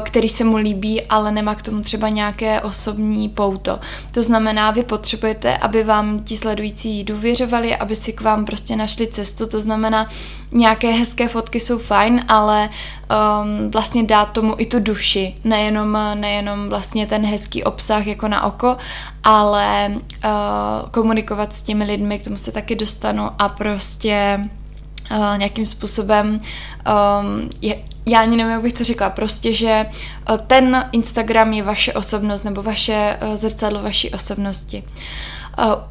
který 0.03 0.29
se 0.29 0.45
mu 0.45 0.57
líbí, 0.57 1.07
ale 1.07 1.33
nemá 1.33 1.55
k 1.55 1.63
tomu 1.63 1.81
třeba 1.81 2.09
nějaké 2.09 2.61
osobní 2.61 3.29
pouto. 3.29 3.81
To 4.13 4.23
znamená, 4.23 4.71
vy 4.71 4.83
potřebujete, 4.83 5.57
aby 5.57 5.85
vám 5.85 6.25
ti 6.25 6.37
sledující 6.37 7.05
důvěřovali, 7.05 7.77
aby 7.77 7.97
si 7.97 8.13
k 8.13 8.21
vám 8.21 8.45
prostě 8.45 8.77
našli 8.77 9.07
cestu, 9.07 9.47
to 9.47 9.61
znamená, 9.61 10.09
nějaké 10.53 10.91
hezké 10.91 11.29
fotky 11.29 11.61
jsou 11.61 11.79
fajn, 11.79 12.25
ale 12.29 12.71
um, 13.15 13.71
vlastně 13.71 14.03
dát 14.03 14.33
tomu 14.33 14.55
i 14.59 14.67
tu 14.67 14.81
duši, 14.81 15.35
nejenom, 15.45 15.99
nejenom 16.15 16.69
vlastně 16.69 17.07
ten 17.07 17.27
hezký 17.27 17.65
obsah 17.65 18.07
jako 18.07 18.29
na 18.29 18.45
oko, 18.45 18.77
ale 19.25 19.93
uh, 19.95 20.91
komunikovat 20.91 21.55
s 21.55 21.63
těmi 21.63 21.85
lidmi, 21.85 22.19
k 22.19 22.25
tomu 22.25 22.37
se 22.37 22.53
taky 22.53 22.75
dostanu 22.75 23.31
a 23.39 23.49
prostě 23.49 24.41
uh, 25.11 25.39
nějakým 25.39 25.67
způsobem 25.67 26.41
um, 26.41 27.51
je, 27.61 27.79
já 28.07 28.21
ani 28.21 28.37
nevím, 28.37 28.53
jak 28.53 28.63
bych 28.63 28.73
to 28.73 28.85
řekla, 28.85 29.11
prostě, 29.11 29.53
že 29.53 29.87
uh, 30.31 30.37
ten 30.37 30.89
Instagram 30.93 31.53
je 31.53 31.63
vaše 31.63 31.93
osobnost 31.93 32.43
nebo 32.43 32.63
vaše 32.63 33.19
uh, 33.23 33.37
zrcadlo 33.37 33.83
vaší 33.83 34.11
osobnosti. 34.11 34.83
Uh, 34.87 34.93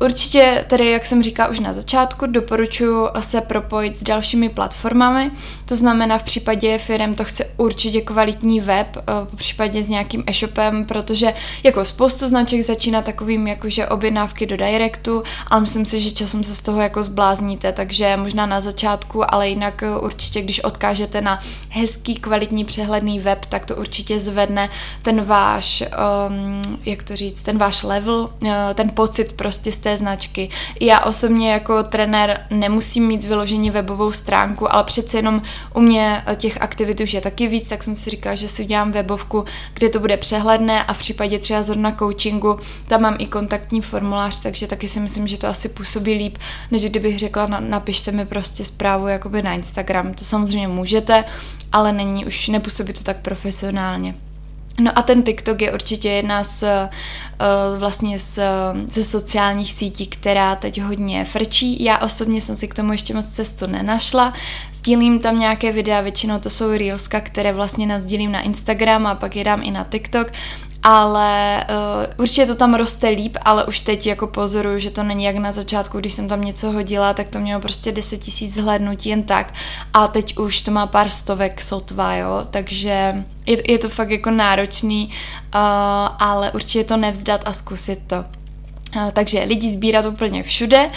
Určitě 0.01 0.65
tedy, 0.69 0.91
jak 0.91 1.05
jsem 1.05 1.23
říkala 1.23 1.49
už 1.49 1.59
na 1.59 1.73
začátku, 1.73 2.25
doporučuji 2.25 3.07
se 3.19 3.41
propojit 3.41 3.97
s 3.97 4.03
dalšími 4.03 4.49
platformami. 4.49 5.31
To 5.65 5.75
znamená, 5.75 6.17
v 6.17 6.23
případě 6.23 6.77
firm 6.77 7.15
to 7.15 7.23
chce 7.23 7.45
určitě 7.57 8.01
kvalitní 8.01 8.59
web, 8.59 8.97
po 9.29 9.35
případě 9.35 9.83
s 9.83 9.89
nějakým 9.89 10.23
e-shopem, 10.27 10.85
protože 10.85 11.33
jako 11.63 11.85
spoustu 11.85 12.27
značek 12.27 12.61
začíná 12.61 13.01
takovým 13.01 13.47
jakože 13.47 13.87
objednávky 13.87 14.45
do 14.45 14.57
directu, 14.57 15.23
ale 15.47 15.61
myslím 15.61 15.85
si, 15.85 16.01
že 16.01 16.11
časem 16.11 16.43
se 16.43 16.55
z 16.55 16.61
toho 16.61 16.81
jako 16.81 17.03
zblázníte, 17.03 17.71
takže 17.71 18.17
možná 18.17 18.45
na 18.45 18.61
začátku, 18.61 19.33
ale 19.33 19.49
jinak 19.49 19.83
určitě, 19.99 20.41
když 20.41 20.59
odkážete 20.59 21.21
na 21.21 21.39
hezký, 21.69 22.15
kvalitní, 22.15 22.65
přehledný 22.65 23.19
web, 23.19 23.45
tak 23.45 23.65
to 23.65 23.75
určitě 23.75 24.19
zvedne 24.19 24.69
ten 25.01 25.23
váš, 25.23 25.83
um, 26.27 26.61
jak 26.85 27.03
to 27.03 27.15
říct, 27.15 27.43
ten 27.43 27.57
váš 27.57 27.83
level, 27.83 28.29
ten 28.75 28.89
pocit 28.89 29.33
pro 29.33 29.52
prostě 29.53 29.71
z 29.71 29.77
té 29.77 29.97
značky. 29.97 30.49
Já 30.81 30.99
osobně 30.99 31.51
jako 31.51 31.83
trenér 31.83 32.45
nemusím 32.49 33.07
mít 33.07 33.23
vyloženě 33.23 33.71
webovou 33.71 34.11
stránku, 34.11 34.73
ale 34.73 34.83
přece 34.83 35.17
jenom 35.17 35.41
u 35.73 35.81
mě 35.81 36.23
těch 36.35 36.61
aktivit 36.61 36.99
už 36.99 37.13
je 37.13 37.21
taky 37.21 37.47
víc, 37.47 37.67
tak 37.67 37.83
jsem 37.83 37.95
si 37.95 38.09
říkala, 38.09 38.35
že 38.35 38.47
si 38.47 38.63
udělám 38.63 38.91
webovku, 38.91 39.45
kde 39.73 39.89
to 39.89 39.99
bude 39.99 40.17
přehledné 40.17 40.83
a 40.83 40.93
v 40.93 40.97
případě 40.97 41.39
třeba 41.39 41.63
zrovna 41.63 41.91
coachingu 41.91 42.59
tam 42.87 43.01
mám 43.01 43.15
i 43.19 43.25
kontaktní 43.25 43.81
formulář, 43.81 44.39
takže 44.39 44.67
taky 44.67 44.87
si 44.87 44.99
myslím, 44.99 45.27
že 45.27 45.37
to 45.37 45.47
asi 45.47 45.69
působí 45.69 46.13
líp, 46.13 46.37
než 46.71 46.85
kdybych 46.85 47.19
řekla, 47.19 47.47
napište 47.59 48.11
mi 48.11 48.25
prostě 48.25 48.63
zprávu 48.63 49.07
jakoby 49.07 49.41
na 49.41 49.53
Instagram. 49.53 50.13
To 50.13 50.25
samozřejmě 50.25 50.67
můžete, 50.67 51.25
ale 51.71 51.93
není 51.93 52.25
už, 52.25 52.47
nepůsobí 52.47 52.93
to 52.93 53.03
tak 53.03 53.17
profesionálně. 53.17 54.15
No 54.79 54.91
a 54.95 55.01
ten 55.01 55.23
TikTok 55.23 55.61
je 55.61 55.73
určitě 55.73 56.09
jedna 56.09 56.43
z 56.43 56.63
uh, 56.63 57.79
vlastně 57.79 58.19
z, 58.19 58.39
ze 58.87 59.03
sociálních 59.03 59.73
sítí, 59.73 60.07
která 60.07 60.55
teď 60.55 60.81
hodně 60.81 61.25
frčí. 61.25 61.83
Já 61.83 61.97
osobně 61.97 62.41
jsem 62.41 62.55
si 62.55 62.67
k 62.67 62.73
tomu 62.73 62.91
ještě 62.91 63.13
moc 63.13 63.29
cestu 63.29 63.67
nenašla. 63.67 64.33
Sdílím 64.73 65.19
tam 65.19 65.39
nějaké 65.39 65.71
videa, 65.71 66.01
většinou 66.01 66.39
to 66.39 66.49
jsou 66.49 66.71
reelska, 66.71 67.21
které 67.21 67.53
vlastně 67.53 67.87
nazdílím 67.87 68.31
na 68.31 68.41
Instagram 68.41 69.07
a 69.07 69.15
pak 69.15 69.35
je 69.35 69.43
dám 69.43 69.61
i 69.63 69.71
na 69.71 69.83
TikTok 69.83 70.31
ale 70.83 71.65
uh, 71.69 72.13
určitě 72.17 72.45
to 72.45 72.55
tam 72.55 72.73
roste 72.73 73.09
líp, 73.09 73.37
ale 73.41 73.65
už 73.65 73.79
teď 73.79 74.07
jako 74.07 74.27
pozoruju, 74.27 74.79
že 74.79 74.91
to 74.91 75.03
není 75.03 75.23
jak 75.23 75.35
na 75.35 75.51
začátku, 75.51 75.99
když 75.99 76.13
jsem 76.13 76.27
tam 76.27 76.41
něco 76.41 76.71
hodila, 76.71 77.13
tak 77.13 77.29
to 77.29 77.39
mělo 77.39 77.61
prostě 77.61 77.91
10 77.91 78.17
tisíc 78.17 78.53
zhlédnutí 78.53 79.09
jen 79.09 79.23
tak. 79.23 79.53
A 79.93 80.07
teď 80.07 80.37
už 80.37 80.61
to 80.61 80.71
má 80.71 80.87
pár 80.87 81.09
stovek 81.09 81.61
sotva, 81.61 82.15
jo, 82.15 82.47
takže 82.51 83.25
je, 83.45 83.71
je 83.71 83.79
to 83.79 83.89
fakt 83.89 84.09
jako 84.09 84.31
náročný, 84.31 85.09
uh, 85.09 85.61
ale 86.19 86.51
určitě 86.51 86.83
to 86.83 86.97
nevzdat 86.97 87.41
a 87.45 87.53
zkusit 87.53 87.99
to. 88.07 88.25
takže 89.13 89.43
lidi 89.43 89.71
sbírat 89.71 90.05
úplně 90.05 90.43
všude 90.43 90.89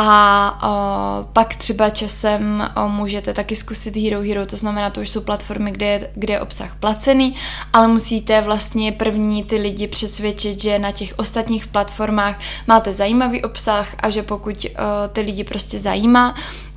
a 0.00 0.58
o, 0.62 1.24
pak 1.32 1.54
třeba 1.54 1.90
časem 1.90 2.70
o, 2.76 2.88
můžete 2.88 3.34
taky 3.34 3.56
zkusit 3.56 3.96
Hero 3.96 4.22
Hero, 4.22 4.46
to 4.46 4.56
znamená, 4.56 4.90
to 4.90 5.00
už 5.00 5.10
jsou 5.10 5.20
platformy, 5.20 5.70
kde 5.70 5.86
je, 5.86 6.10
kde 6.14 6.32
je 6.34 6.40
obsah 6.40 6.76
placený, 6.80 7.34
ale 7.72 7.88
musíte 7.88 8.40
vlastně 8.40 8.92
první 8.92 9.44
ty 9.44 9.56
lidi 9.56 9.86
přesvědčit, 9.86 10.62
že 10.62 10.78
na 10.78 10.92
těch 10.92 11.14
ostatních 11.16 11.66
platformách 11.66 12.40
máte 12.66 12.92
zajímavý 12.92 13.42
obsah 13.42 13.94
a 13.98 14.10
že 14.10 14.22
pokud 14.22 14.66
o, 14.66 15.08
ty 15.08 15.20
lidi 15.20 15.44
prostě 15.44 15.78
zajímá 15.78 16.34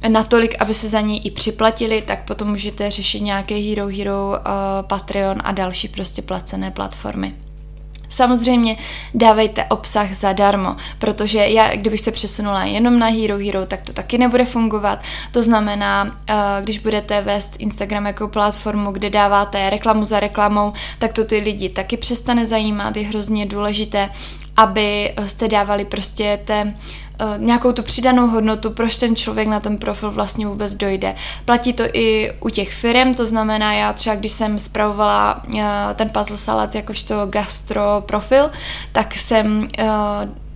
natolik, 0.08 0.56
aby 0.60 0.74
se 0.74 0.90
za 0.90 1.01
něj 1.01 1.22
i 1.24 1.32
připlatili, 1.32 2.01
tak 2.01 2.25
potom 2.25 2.48
můžete 2.48 2.92
řešit 2.92 3.20
nějaké 3.20 3.56
Hero 3.56 3.88
Hero, 3.88 4.32
o, 4.32 4.38
Patreon 4.82 5.38
a 5.44 5.51
další 5.51 5.88
prostě 5.88 6.22
placené 6.22 6.72
platformy. 6.72 7.50
Samozřejmě 8.12 8.77
dávejte 9.13 9.65
obsah 9.65 10.13
zadarmo, 10.13 10.75
protože 11.00 11.39
já, 11.39 11.75
kdybych 11.75 12.00
se 12.00 12.12
přesunula 12.12 12.63
jenom 12.63 13.00
na 13.00 13.08
Hero 13.08 13.38
Hero, 13.38 13.65
tak 13.65 13.82
to 13.82 13.94
taky 13.94 14.18
nebude 14.18 14.46
fungovat. 14.46 15.00
To 15.32 15.44
znamená, 15.44 16.18
eh, 16.30 16.36
když 16.63 16.80
budete 16.80 17.22
vést 17.22 17.56
Instagram 17.60 18.06
jako 18.06 18.27
platformu, 18.27 18.91
kde 18.91 19.10
dáváte 19.10 19.70
reklamu 19.70 20.03
za 20.03 20.20
reklamou, 20.20 20.74
tak 21.00 21.13
to 21.13 21.25
ty 21.25 21.38
lidi 21.38 21.70
taky 21.70 21.98
přestane 21.98 22.46
zajímat. 22.46 22.98
Je 22.98 23.03
hrozně 23.03 23.46
důležité, 23.46 24.10
aby 24.58 25.13
jste 25.25 25.48
dávali 25.48 25.86
prostě 25.86 26.39
té 26.46 26.74
nějakou 27.38 27.72
tu 27.72 27.84
přidanou 27.84 28.28
hodnotu, 28.28 28.72
proč 28.72 28.98
ten 28.98 29.16
člověk 29.16 29.48
na 29.48 29.60
ten 29.60 29.78
profil 29.78 30.12
vlastně 30.12 30.48
vůbec 30.48 30.75
dojde. 30.75 31.16
Platí 31.46 31.74
to 31.74 31.84
i 31.94 32.32
u 32.40 32.50
těch 32.50 32.74
firm, 32.74 33.13
to 33.13 33.25
znamená, 33.25 33.74
já 33.74 33.94
třeba 33.94 34.16
když 34.16 34.32
jsem 34.32 34.60
zpravovala 34.60 35.44
eh, 35.58 35.63
ten 35.96 36.10
puzzle 36.10 36.38
salad 36.38 36.75
jakožto 36.75 37.25
gastro 37.25 38.04
profil, 38.06 38.51
tak 38.92 39.16
jsem 39.16 39.68
eh, 39.78 39.86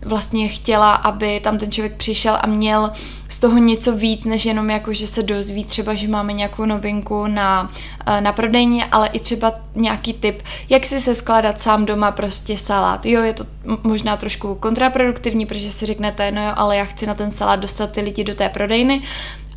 vlastně 0.06 0.48
chtěla, 0.48 0.94
aby 0.94 1.40
tam 1.40 1.58
ten 1.58 1.72
člověk 1.72 1.96
přišel 1.96 2.38
a 2.42 2.48
měl 2.48 2.92
z 3.30 3.40
toho 3.40 3.58
něco 3.58 3.96
víc, 3.96 4.26
než 4.26 4.46
jenom 4.46 4.70
jako, 4.70 4.94
že 4.94 5.08
se 5.08 5.24
dozví 5.24 5.66
třeba, 5.66 5.94
že 5.94 6.08
máme 6.08 6.34
nějakou 6.34 6.66
novinku 6.66 7.28
na, 7.28 7.72
eh, 8.06 8.22
na 8.22 8.32
prodejně, 8.32 8.86
ale 8.86 9.08
i 9.08 9.20
třeba 9.20 9.54
nějaký 9.76 10.14
tip, 10.14 10.42
jak 10.70 10.86
si 10.86 11.02
se 11.02 11.16
skládat 11.16 11.62
sám 11.62 11.86
doma 11.86 12.12
prostě 12.12 12.58
salát. 12.58 13.06
Jo, 13.06 13.24
je 13.24 13.34
to 13.34 13.46
možná 13.84 14.18
trošku 14.18 14.56
kontraproduktivní, 14.56 15.46
protože 15.46 15.72
si 15.72 15.86
řeknete, 15.86 16.32
no 16.32 16.46
jo, 16.46 16.52
ale 16.56 16.78
já 16.78 16.86
chci 16.86 17.06
na 17.06 17.14
ten 17.14 17.32
salát 17.32 17.60
dostat 17.60 17.92
ty 17.92 18.02
lidi 18.02 18.24
do 18.24 18.36
té 18.36 18.50
prodejny, 18.50 19.02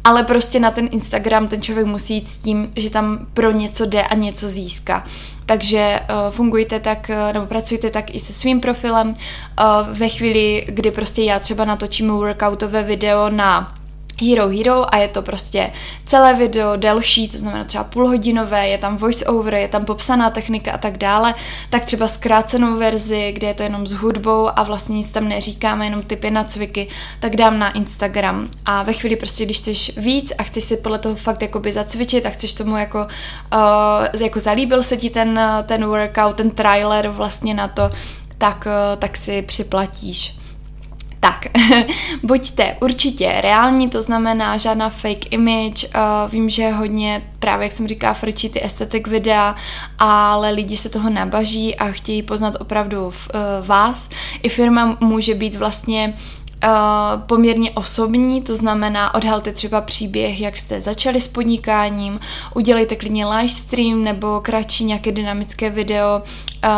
ale 0.08 0.24
prostě 0.24 0.60
na 0.60 0.70
ten 0.70 0.88
Instagram 0.92 1.48
ten 1.48 1.62
člověk 1.62 1.86
musí 1.86 2.14
jít 2.14 2.28
s 2.28 2.36
tím, 2.36 2.72
že 2.76 2.90
tam 2.90 3.26
pro 3.34 3.50
něco 3.50 3.86
jde 3.86 4.02
a 4.02 4.14
něco 4.14 4.48
získá. 4.48 5.06
Takže 5.46 6.00
uh, 6.00 6.34
fungujte 6.34 6.80
tak, 6.80 7.10
uh, 7.10 7.32
nebo 7.32 7.46
pracujte 7.46 7.90
tak 7.90 8.14
i 8.14 8.20
se 8.20 8.32
svým 8.32 8.60
profilem. 8.60 9.08
Uh, 9.08 9.14
ve 9.90 10.08
chvíli, 10.08 10.66
kdy 10.68 10.90
prostě 10.90 11.22
já 11.22 11.38
třeba 11.38 11.64
natočím 11.64 12.10
workoutové 12.10 12.82
video 12.82 13.30
na 13.30 13.77
Hero 14.22 14.48
Hero 14.48 14.94
a 14.94 14.98
je 14.98 15.08
to 15.08 15.22
prostě 15.22 15.72
celé 16.04 16.34
video 16.34 16.76
delší, 16.76 17.28
to 17.28 17.38
znamená 17.38 17.64
třeba 17.64 17.84
půlhodinové, 17.84 18.68
je 18.68 18.78
tam 18.78 18.96
voice 18.96 19.26
over, 19.26 19.54
je 19.54 19.68
tam 19.68 19.84
popsaná 19.84 20.30
technika 20.30 20.72
a 20.72 20.78
tak 20.78 20.96
dále, 20.96 21.34
tak 21.70 21.84
třeba 21.84 22.08
zkrácenou 22.08 22.78
verzi, 22.78 23.32
kde 23.32 23.46
je 23.46 23.54
to 23.54 23.62
jenom 23.62 23.86
s 23.86 23.92
hudbou 23.92 24.50
a 24.56 24.62
vlastně 24.62 24.96
nic 24.96 25.12
tam 25.12 25.28
neříkáme, 25.28 25.86
jenom 25.86 26.02
typy 26.02 26.30
na 26.30 26.44
cviky, 26.44 26.88
tak 27.20 27.36
dám 27.36 27.58
na 27.58 27.70
Instagram 27.70 28.48
a 28.64 28.82
ve 28.82 28.92
chvíli 28.92 29.16
prostě, 29.16 29.44
když 29.44 29.58
chceš 29.58 29.92
víc 29.96 30.32
a 30.38 30.42
chceš 30.42 30.64
si 30.64 30.76
podle 30.76 30.98
toho 30.98 31.14
fakt 31.14 31.42
jakoby 31.42 31.72
zacvičit 31.72 32.26
a 32.26 32.30
chceš 32.30 32.54
tomu 32.54 32.76
jako, 32.76 32.98
uh, 33.52 34.20
jako 34.20 34.40
zalíbil 34.40 34.82
se 34.82 34.96
ti 34.96 35.10
ten, 35.10 35.40
ten 35.66 35.86
workout, 35.86 36.36
ten 36.36 36.50
trailer 36.50 37.08
vlastně 37.08 37.54
na 37.54 37.68
to, 37.68 37.90
tak, 38.38 38.66
uh, 38.66 38.98
tak 38.98 39.16
si 39.16 39.42
připlatíš. 39.42 40.37
Tak, 41.20 41.46
buďte 42.22 42.76
určitě 42.80 43.34
reální, 43.40 43.90
to 43.90 44.02
znamená 44.02 44.56
žádná 44.56 44.90
fake 44.90 45.32
image, 45.32 45.84
uh, 45.84 46.30
vím, 46.30 46.50
že 46.50 46.70
hodně, 46.70 47.22
právě 47.38 47.64
jak 47.64 47.72
jsem 47.72 47.88
říká, 47.88 48.14
frčí 48.14 48.48
ty 48.48 48.64
estetik 48.64 49.08
videa, 49.08 49.56
ale 49.98 50.50
lidi 50.50 50.76
se 50.76 50.88
toho 50.88 51.10
nabaží 51.10 51.76
a 51.76 51.92
chtějí 51.92 52.22
poznat 52.22 52.54
opravdu 52.60 53.10
v, 53.10 53.30
uh, 53.34 53.66
vás. 53.66 54.08
I 54.42 54.48
firma 54.48 54.96
může 55.00 55.34
být 55.34 55.54
vlastně 55.54 56.14
Uh, 56.14 56.37
poměrně 57.26 57.70
osobní, 57.70 58.42
to 58.42 58.56
znamená 58.56 59.14
odhalte 59.14 59.52
třeba 59.52 59.80
příběh, 59.80 60.40
jak 60.40 60.58
jste 60.58 60.80
začali 60.80 61.20
s 61.20 61.28
podnikáním, 61.28 62.20
udělejte 62.54 62.96
klidně 62.96 63.26
live 63.26 63.48
stream 63.48 64.04
nebo 64.04 64.40
kratší 64.40 64.84
nějaké 64.84 65.12
dynamické 65.12 65.70
video, 65.70 66.22
uh, 66.64 66.70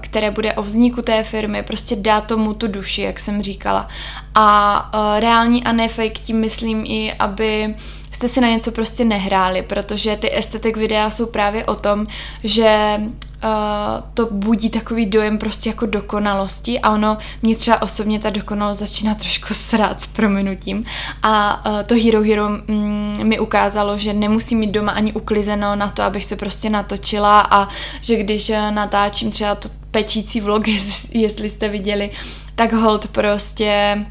které 0.00 0.30
bude 0.30 0.54
o 0.54 0.62
vzniku 0.62 1.02
té 1.02 1.22
firmy, 1.22 1.62
prostě 1.62 1.96
dá 1.96 2.20
tomu 2.20 2.54
tu 2.54 2.66
duši, 2.66 3.02
jak 3.02 3.20
jsem 3.20 3.42
říkala. 3.42 3.88
A 4.34 4.90
uh, 4.94 5.20
reální 5.20 5.64
a 5.64 5.72
ne 5.72 5.88
fake 5.88 6.18
tím 6.20 6.36
myslím 6.36 6.84
i, 6.86 7.12
aby 7.12 7.74
jste 8.10 8.28
si 8.28 8.40
na 8.40 8.48
něco 8.48 8.72
prostě 8.72 9.04
nehráli, 9.04 9.62
protože 9.62 10.16
ty 10.16 10.38
estetik 10.38 10.76
videa 10.76 11.10
jsou 11.10 11.26
právě 11.26 11.64
o 11.64 11.74
tom, 11.74 12.06
že 12.44 13.00
uh, 13.44 14.10
to 14.14 14.28
budí 14.30 14.70
takový 14.70 15.06
dojem 15.06 15.38
prostě 15.38 15.68
jako 15.68 15.86
dokonalosti 15.86 16.80
a 16.80 16.90
ono 16.90 17.18
mě 17.42 17.56
třeba 17.56 17.82
osobně 17.82 18.20
ta 18.20 18.30
dokonalost 18.30 18.80
začíná 18.80 19.14
trošku 19.14 19.54
srát 19.54 20.00
s 20.00 20.06
prominutím 20.06 20.84
a 21.22 21.66
uh, 21.66 21.82
to 21.82 21.94
Hero 21.94 22.22
Hero 22.22 22.48
mm, 22.48 23.20
mi 23.22 23.38
ukázalo, 23.38 23.98
že 23.98 24.12
nemusím 24.12 24.58
mít 24.58 24.70
doma 24.70 24.92
ani 24.92 25.12
uklizeno 25.12 25.76
na 25.76 25.88
to, 25.88 26.02
abych 26.02 26.24
se 26.24 26.36
prostě 26.36 26.70
natočila 26.70 27.40
a 27.40 27.68
že 28.00 28.16
když 28.16 28.50
eh, 28.50 28.70
natáčím 28.70 29.30
třeba 29.30 29.54
to 29.54 29.68
pečící 29.90 30.40
vlog, 30.40 30.68
jestli 31.12 31.50
jste 31.50 31.68
viděli, 31.68 32.10
tak 32.54 32.72
hold 32.72 33.08
prostě 33.08 34.04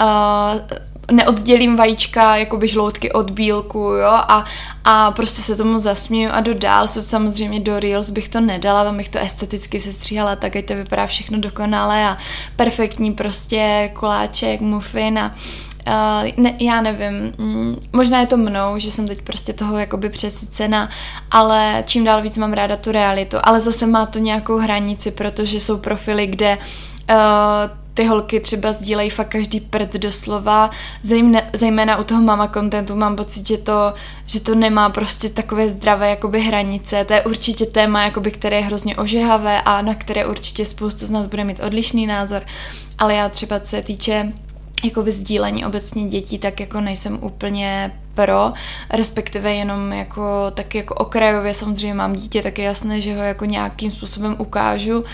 uh, 0.00 0.60
neoddělím 1.12 1.76
vajíčka, 1.76 2.36
jakoby 2.36 2.68
žloutky 2.68 3.12
od 3.12 3.30
bílku, 3.30 3.78
jo, 3.78 4.08
a, 4.08 4.44
a 4.84 5.10
prostě 5.10 5.42
se 5.42 5.56
tomu 5.56 5.78
zasměju 5.78 6.30
a 6.32 6.40
dodál 6.40 6.88
se 6.88 7.02
samozřejmě 7.02 7.60
do 7.60 7.80
Reels 7.80 8.10
bych 8.10 8.28
to 8.28 8.40
nedala, 8.40 8.84
tam 8.84 8.96
bych 8.96 9.08
to 9.08 9.18
esteticky 9.18 9.80
sestříhala, 9.80 10.36
tak 10.36 10.56
ať 10.56 10.64
to 10.64 10.74
vypadá 10.74 11.06
všechno 11.06 11.38
dokonale 11.38 12.04
a 12.04 12.18
perfektní 12.56 13.12
prostě 13.12 13.90
koláček, 13.94 14.60
muffin 14.60 15.18
a 15.18 15.34
Uh, 15.86 16.28
ne, 16.36 16.54
já 16.58 16.82
nevím, 16.82 17.32
mm, 17.38 17.76
možná 17.92 18.20
je 18.20 18.26
to 18.26 18.36
mnou, 18.36 18.78
že 18.78 18.90
jsem 18.90 19.08
teď 19.08 19.22
prostě 19.22 19.52
toho 19.52 19.78
jakoby 19.78 20.10
přesycena, 20.10 20.88
ale 21.30 21.84
čím 21.86 22.04
dál 22.04 22.22
víc 22.22 22.38
mám 22.38 22.52
ráda 22.52 22.76
tu 22.76 22.92
realitu, 22.92 23.36
ale 23.42 23.60
zase 23.60 23.86
má 23.86 24.06
to 24.06 24.18
nějakou 24.18 24.56
hranici, 24.56 25.10
protože 25.10 25.60
jsou 25.60 25.78
profily, 25.78 26.26
kde 26.26 26.58
uh, 27.10 27.16
ty 27.98 28.04
holky 28.04 28.40
třeba 28.40 28.72
sdílejí 28.72 29.10
fakt 29.10 29.28
každý 29.28 29.60
prd 29.60 29.92
doslova, 29.92 30.70
zejména, 31.02 31.42
zejména 31.52 31.96
u 31.96 32.04
toho 32.04 32.22
mama 32.22 32.48
contentu 32.48 32.96
mám 32.96 33.16
pocit, 33.16 33.46
že 33.46 33.58
to, 33.58 33.94
že 34.26 34.40
to 34.40 34.54
nemá 34.54 34.90
prostě 34.90 35.28
takové 35.28 35.68
zdravé 35.68 36.10
jakoby 36.10 36.40
hranice. 36.40 37.04
To 37.04 37.14
je 37.14 37.22
určitě 37.22 37.66
téma, 37.66 38.04
jakoby, 38.04 38.30
které 38.30 38.56
je 38.56 38.62
hrozně 38.62 38.96
ožehavé 38.96 39.62
a 39.62 39.82
na 39.82 39.94
které 39.94 40.26
určitě 40.26 40.66
spoustu 40.66 41.06
z 41.06 41.10
nás 41.10 41.26
bude 41.26 41.44
mít 41.44 41.60
odlišný 41.60 42.06
názor, 42.06 42.42
ale 42.98 43.14
já 43.14 43.28
třeba 43.28 43.60
co 43.60 43.66
se 43.66 43.82
týče 43.82 44.32
jakoby 44.84 45.12
sdílení 45.12 45.66
obecně 45.66 46.04
dětí, 46.04 46.38
tak 46.38 46.60
jako 46.60 46.80
nejsem 46.80 47.18
úplně 47.22 47.92
pro, 48.18 48.52
respektive 48.90 49.54
jenom 49.54 49.92
jako 49.92 50.50
tak 50.54 50.74
jako 50.74 50.94
okrajově 50.94 51.54
samozřejmě 51.54 51.94
mám 51.94 52.12
dítě, 52.12 52.42
tak 52.42 52.58
je 52.58 52.64
jasné, 52.64 53.00
že 53.00 53.16
ho 53.16 53.22
jako 53.22 53.44
nějakým 53.44 53.90
způsobem 53.90 54.34
ukážu, 54.38 55.04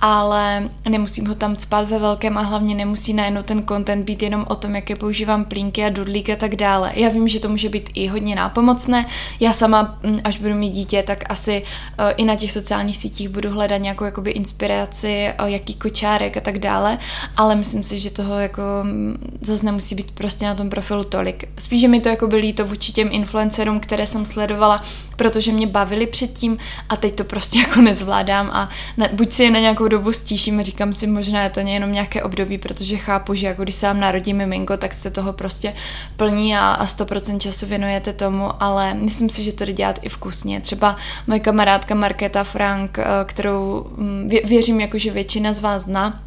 ale 0.00 0.68
nemusím 0.88 1.26
ho 1.26 1.34
tam 1.34 1.56
spát 1.56 1.88
ve 1.88 1.98
velkém 1.98 2.38
a 2.38 2.40
hlavně 2.40 2.74
nemusí 2.74 3.12
najednou 3.12 3.42
ten 3.42 3.64
content 3.68 4.04
být 4.04 4.22
jenom 4.22 4.44
o 4.48 4.54
tom, 4.54 4.74
jaké 4.74 4.96
používám 4.96 5.44
plínky 5.44 5.84
a 5.84 5.88
dudlík 5.88 6.30
a 6.30 6.36
tak 6.36 6.56
dále. 6.56 6.92
Já 6.94 7.08
vím, 7.08 7.28
že 7.28 7.40
to 7.40 7.48
může 7.48 7.68
být 7.68 7.90
i 7.94 8.06
hodně 8.08 8.36
nápomocné. 8.36 9.06
Já 9.40 9.52
sama, 9.52 9.98
mm, 10.02 10.20
až 10.24 10.38
budu 10.38 10.54
mít 10.54 10.70
dítě, 10.70 11.02
tak 11.02 11.24
asi 11.28 11.62
uh, 11.62 12.12
i 12.16 12.24
na 12.24 12.36
těch 12.36 12.52
sociálních 12.52 12.96
sítích 12.96 13.28
budu 13.28 13.50
hledat 13.50 13.76
nějakou 13.76 14.04
jakoby 14.04 14.30
inspiraci, 14.30 15.32
uh, 15.40 15.46
jaký 15.46 15.74
kočárek 15.74 16.36
a 16.36 16.40
tak 16.40 16.58
dále, 16.58 16.98
ale 17.36 17.56
myslím 17.56 17.82
si, 17.82 17.98
že 17.98 18.10
toho 18.10 18.40
jako 18.40 18.62
mm, 18.82 19.38
zase 19.40 19.64
nemusí 19.64 19.94
být 19.94 20.10
prostě 20.10 20.46
na 20.46 20.54
tom 20.54 20.70
profilu 20.70 21.04
tolik. 21.04 21.48
Spíš, 21.58 21.80
že 21.80 21.88
mi 21.88 22.00
to 22.00 22.08
jako 22.08 22.26
byli 22.26 22.53
to 22.54 22.66
vůči 22.66 22.92
těm 22.92 23.08
influencerům, 23.12 23.80
které 23.80 24.06
jsem 24.06 24.26
sledovala, 24.26 24.82
protože 25.16 25.52
mě 25.52 25.66
bavili 25.66 26.06
předtím 26.06 26.58
a 26.88 26.96
teď 26.96 27.14
to 27.14 27.24
prostě 27.24 27.58
jako 27.68 27.80
nezvládám 27.80 28.50
a 28.52 28.68
na, 28.96 29.08
buď 29.12 29.32
si 29.32 29.42
je 29.42 29.50
na 29.50 29.60
nějakou 29.60 29.88
dobu 29.88 30.12
stíším, 30.12 30.62
říkám 30.62 30.92
si, 30.92 31.06
možná 31.06 31.42
je 31.42 31.50
to 31.50 31.60
jenom 31.60 31.92
nějaké 31.92 32.22
období, 32.22 32.58
protože 32.58 32.96
chápu, 32.96 33.34
že 33.34 33.46
jako 33.46 33.62
když 33.62 33.74
se 33.74 33.86
vám 33.86 34.00
narodí 34.00 34.34
miminko, 34.34 34.76
tak 34.76 34.94
se 34.94 35.10
toho 35.10 35.32
prostě 35.32 35.74
plní 36.16 36.56
a, 36.56 36.70
a 36.70 36.86
100% 36.86 37.38
času 37.38 37.66
věnujete 37.66 38.12
tomu, 38.12 38.62
ale 38.62 38.94
myslím 38.94 39.30
si, 39.30 39.44
že 39.44 39.52
to 39.52 39.64
jde 39.64 39.72
dělat 39.72 39.98
i 40.02 40.08
vkusně. 40.08 40.60
Třeba 40.60 40.96
moje 41.26 41.40
kamarádka 41.40 41.94
Markéta 41.94 42.44
Frank, 42.44 42.98
eh, 42.98 43.04
kterou 43.24 43.86
mm, 43.96 44.28
věřím, 44.44 44.80
jako 44.80 44.98
že 44.98 45.10
většina 45.10 45.52
z 45.52 45.58
vás 45.58 45.82
zná, 45.82 46.22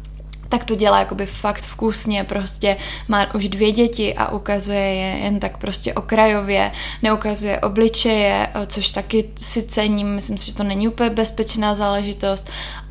tak 0.48 0.64
to 0.64 0.74
dělá 0.74 0.98
jakoby 0.98 1.26
fakt 1.26 1.62
vkusně, 1.64 2.24
prostě 2.24 2.76
má 3.08 3.34
už 3.34 3.48
dvě 3.48 3.72
děti 3.72 4.14
a 4.14 4.32
ukazuje 4.32 4.78
je 4.78 5.18
jen 5.18 5.40
tak 5.40 5.58
prostě 5.58 5.94
okrajově, 5.94 6.72
neukazuje 7.02 7.60
obličeje, 7.60 8.48
což 8.66 8.88
taky 8.88 9.30
si 9.40 9.62
cením, 9.62 10.14
myslím 10.14 10.38
si, 10.38 10.46
že 10.46 10.54
to 10.54 10.62
není 10.62 10.88
úplně 10.88 11.10
bezpečná 11.10 11.74
záležitost 11.74 12.50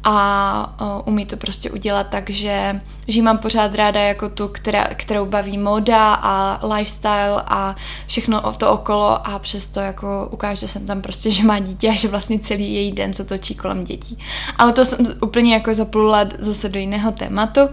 a 0.09 0.73
uh, 0.81 1.13
umí 1.13 1.25
to 1.25 1.37
prostě 1.37 1.71
udělat 1.71 2.07
tak, 2.09 2.29
že, 2.29 2.81
že 3.07 3.21
mám 3.21 3.37
pořád 3.37 3.75
ráda 3.75 4.01
jako 4.01 4.29
tu, 4.29 4.47
která, 4.47 4.87
kterou 4.95 5.25
baví 5.25 5.57
moda 5.57 6.13
a 6.13 6.59
lifestyle 6.75 7.43
a 7.45 7.75
všechno 8.07 8.41
o 8.41 8.51
to 8.51 8.71
okolo 8.71 9.27
a 9.27 9.39
přesto 9.39 9.79
jako 9.79 10.27
ukáže 10.31 10.67
jsem 10.67 10.85
tam 10.85 11.01
prostě, 11.01 11.31
že 11.31 11.43
má 11.43 11.59
dítě 11.59 11.89
a 11.89 11.95
že 11.95 12.07
vlastně 12.07 12.39
celý 12.39 12.73
její 12.73 12.91
den 12.91 13.13
se 13.13 13.23
točí 13.23 13.55
kolem 13.55 13.83
dětí. 13.83 14.17
Ale 14.57 14.73
to 14.73 14.85
jsem 14.85 14.99
úplně 15.21 15.53
jako 15.53 15.73
zaplula 15.73 16.25
zase 16.39 16.69
do 16.69 16.79
jiného 16.79 17.11
tématu. 17.11 17.61
Uh, 17.61 17.69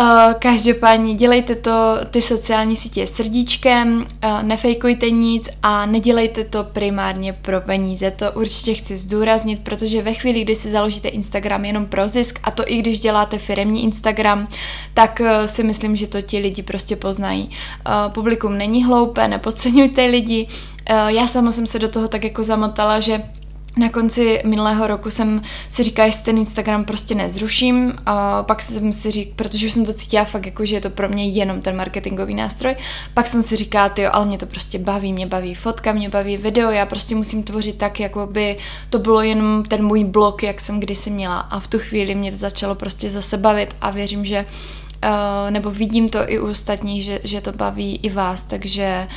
Uh, 0.00 0.34
každopádně 0.38 1.14
dělejte 1.14 1.54
to, 1.54 1.98
ty 2.10 2.22
sociální 2.22 2.76
sítě 2.76 3.06
srdíčkem, 3.06 4.06
uh, 4.24 4.42
nefejkujte 4.42 5.10
nic 5.10 5.48
a 5.62 5.86
nedělejte 5.86 6.44
to 6.44 6.64
primárně 6.64 7.32
pro 7.32 7.60
peníze. 7.60 8.10
To 8.10 8.32
určitě 8.32 8.74
chci 8.74 8.96
zdůraznit, 8.96 9.60
protože 9.62 10.02
ve 10.02 10.14
chvíli, 10.14 10.40
kdy 10.42 10.54
si 10.54 10.70
založíte 10.70 11.08
Instagram 11.08 11.64
jenom 11.64 11.86
pro 11.86 12.08
zisk, 12.08 12.38
a 12.42 12.50
to 12.50 12.62
i 12.66 12.78
když 12.78 13.00
děláte 13.00 13.38
firemní 13.38 13.84
Instagram, 13.84 14.48
tak 14.94 15.20
uh, 15.20 15.46
si 15.46 15.64
myslím, 15.64 15.96
že 15.96 16.06
to 16.06 16.22
ti 16.22 16.38
lidi 16.38 16.62
prostě 16.62 16.96
poznají. 16.96 17.50
Uh, 17.50 18.12
publikum 18.12 18.58
není 18.58 18.84
hloupé, 18.84 19.28
nepodceňujte 19.28 20.04
lidi. 20.04 20.46
Uh, 20.90 21.08
já 21.08 21.26
sama 21.26 21.50
jsem 21.50 21.66
se 21.66 21.78
do 21.78 21.88
toho 21.88 22.08
tak 22.08 22.24
jako 22.24 22.42
zamotala, 22.42 23.00
že 23.00 23.22
na 23.78 23.88
konci 23.88 24.40
minulého 24.44 24.86
roku 24.86 25.10
jsem 25.10 25.42
si 25.68 25.82
říkala, 25.82 26.06
jestli 26.06 26.24
ten 26.24 26.38
Instagram 26.38 26.84
prostě 26.84 27.14
nezruším, 27.14 27.94
a 28.06 28.42
pak 28.42 28.62
jsem 28.62 28.92
si 28.92 29.10
říkala, 29.10 29.34
protože 29.36 29.66
už 29.66 29.72
jsem 29.72 29.86
to 29.86 29.92
cítila 29.92 30.24
fakt 30.24 30.46
jako, 30.46 30.64
že 30.64 30.74
je 30.74 30.80
to 30.80 30.90
pro 30.90 31.08
mě 31.08 31.28
jenom 31.28 31.60
ten 31.60 31.76
marketingový 31.76 32.34
nástroj, 32.34 32.76
pak 33.14 33.26
jsem 33.26 33.42
si 33.42 33.56
říkala, 33.56 33.90
jo, 33.98 34.10
ale 34.12 34.26
mě 34.26 34.38
to 34.38 34.46
prostě 34.46 34.78
baví, 34.78 35.12
mě 35.12 35.26
baví 35.26 35.54
fotka, 35.54 35.92
mě 35.92 36.08
baví 36.08 36.36
video, 36.36 36.70
já 36.70 36.86
prostě 36.86 37.14
musím 37.14 37.42
tvořit 37.42 37.78
tak, 37.78 38.00
jako 38.00 38.26
by 38.26 38.56
to 38.90 38.98
bylo 38.98 39.22
jenom 39.22 39.62
ten 39.62 39.86
můj 39.86 40.04
blog, 40.04 40.42
jak 40.42 40.60
jsem 40.60 40.80
kdysi 40.80 41.10
měla. 41.10 41.38
A 41.38 41.60
v 41.60 41.66
tu 41.66 41.78
chvíli 41.78 42.14
mě 42.14 42.30
to 42.30 42.36
začalo 42.36 42.74
prostě 42.74 43.10
zase 43.10 43.36
bavit 43.36 43.76
a 43.80 43.90
věřím, 43.90 44.24
že 44.24 44.46
Uh, 45.04 45.50
nebo 45.50 45.70
vidím 45.70 46.08
to 46.08 46.30
i 46.30 46.38
u 46.38 46.50
ostatních, 46.50 47.04
že, 47.04 47.20
že 47.24 47.40
to 47.40 47.52
baví 47.52 48.00
i 48.02 48.10
vás, 48.10 48.42
takže 48.42 49.08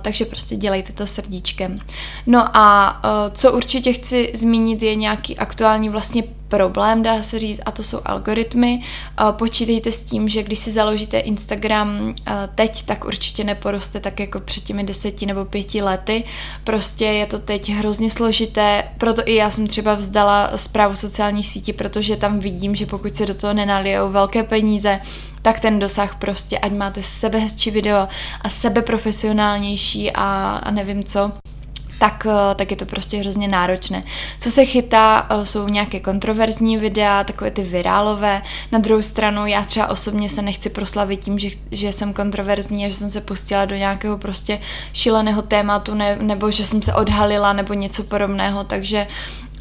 Takže 0.00 0.24
prostě 0.24 0.56
dělejte 0.56 0.92
to 0.92 1.06
srdíčkem. 1.06 1.80
No 2.26 2.56
a 2.56 3.00
uh, 3.04 3.34
co 3.34 3.52
určitě 3.52 3.92
chci 3.92 4.32
zmínit 4.34 4.82
je 4.82 4.94
nějaký 4.94 5.38
aktuální 5.38 5.88
vlastně 5.88 6.22
problém, 6.48 7.02
dá 7.02 7.22
se 7.22 7.38
říct, 7.38 7.60
a 7.66 7.70
to 7.70 7.82
jsou 7.82 8.00
algoritmy. 8.04 8.82
Uh, 9.20 9.32
počítejte 9.32 9.92
s 9.92 10.02
tím, 10.02 10.28
že 10.28 10.42
když 10.42 10.58
si 10.58 10.70
založíte 10.70 11.18
Instagram 11.18 12.00
uh, 12.00 12.12
teď, 12.54 12.82
tak 12.82 13.04
určitě 13.04 13.44
neporoste 13.44 14.00
tak 14.00 14.20
jako 14.20 14.40
před 14.40 14.64
těmi 14.64 14.84
deseti 14.84 15.26
nebo 15.26 15.44
pěti 15.44 15.82
lety. 15.82 16.24
Prostě 16.64 17.04
je 17.04 17.26
to 17.26 17.38
teď 17.38 17.70
hrozně 17.70 18.10
složité, 18.10 18.84
proto 18.98 19.22
i 19.24 19.34
já 19.34 19.50
jsem 19.50 19.66
třeba 19.66 19.94
vzdala 19.94 20.50
zprávu 20.56 20.96
sociálních 20.96 21.48
sítí, 21.48 21.72
protože 21.72 22.16
tam 22.16 22.38
vidím, 22.38 22.74
že 22.74 22.86
pokud 22.86 23.16
se 23.16 23.26
do 23.26 23.34
toho 23.34 23.52
nenalijou 23.52 24.10
velké 24.10 24.42
peníze, 24.42 25.00
tak 25.42 25.60
ten 25.60 25.78
dosah 25.78 26.14
prostě, 26.14 26.58
ať 26.58 26.72
máte 26.72 27.02
sebe 27.02 27.38
hezčí 27.38 27.70
video 27.70 28.08
a 28.40 28.48
sebe 28.48 28.82
profesionálnější 28.82 30.12
a, 30.12 30.60
a 30.62 30.70
nevím 30.70 31.04
co, 31.04 31.32
tak, 32.02 32.26
eh, 32.26 32.54
tak 32.54 32.70
je 32.70 32.76
to 32.76 32.86
prostě 32.86 33.18
hrozně 33.18 33.48
náročné. 33.48 34.02
Co 34.38 34.50
se 34.50 34.64
chytá, 34.64 35.26
eh, 35.30 35.46
jsou 35.46 35.68
nějaké 35.68 36.00
kontroverzní 36.00 36.76
videa, 36.76 37.24
takové 37.24 37.50
ty 37.50 37.62
virálové. 37.62 38.42
Na 38.72 38.78
druhou 38.78 39.02
stranu 39.02 39.46
já 39.46 39.64
třeba 39.64 39.86
osobně 39.86 40.28
se 40.28 40.42
nechci 40.42 40.70
proslavit 40.70 41.20
tím, 41.20 41.38
že, 41.38 41.48
že 41.70 41.92
jsem 41.92 42.12
kontroverzní 42.12 42.86
a 42.86 42.88
že 42.88 42.94
jsem 42.94 43.10
se 43.10 43.20
pustila 43.20 43.64
do 43.64 43.76
nějakého 43.76 44.18
prostě 44.18 44.58
šíleného 44.92 45.42
tématu 45.42 45.94
ne, 45.94 46.18
nebo 46.20 46.50
že 46.50 46.64
jsem 46.64 46.82
se 46.82 46.94
odhalila 46.94 47.52
nebo 47.52 47.74
něco 47.74 48.02
podobného, 48.02 48.64
takže 48.64 49.06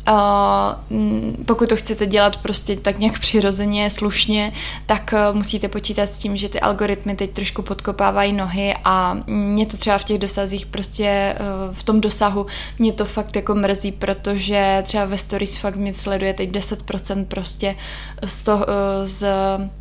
uh, 0.10 1.46
pokud 1.46 1.70
to 1.70 1.76
chcete 1.76 2.06
dělat 2.06 2.38
prostě 2.38 2.76
tak 2.76 3.00
nějak 3.00 3.20
přirozeně, 3.20 3.90
slušně, 3.90 4.54
tak 4.86 5.14
uh, 5.14 5.38
musíte 5.38 5.68
počítat 5.68 6.10
s 6.10 6.18
tím, 6.18 6.38
že 6.38 6.50
ty 6.50 6.60
algoritmy 6.60 7.16
teď 7.16 7.32
trošku 7.32 7.62
podkopávají 7.62 8.34
nohy 8.34 8.74
a 8.84 9.18
mě 9.28 9.66
to 9.66 9.78
třeba 9.78 9.98
v 9.98 10.04
těch 10.04 10.18
dosazích 10.18 10.66
prostě 10.66 11.36
uh, 11.40 11.76
v 11.76 11.84
tom 11.84 12.02
dosahu 12.02 12.46
mě 12.80 12.94
to 12.94 13.06
fakt 13.06 13.36
jako 13.36 13.56
mrzí, 13.56 13.92
protože 13.92 14.84
třeba 14.86 15.06
ve 15.06 15.18
stories 15.18 15.58
fakt 15.58 15.76
mě 15.76 15.94
sleduje 15.94 16.34
teď 16.34 16.50
10% 16.50 17.26
prostě 17.26 17.76
z, 18.26 18.44
toho, 18.44 18.66
uh, 18.66 18.72
z 19.04 19.28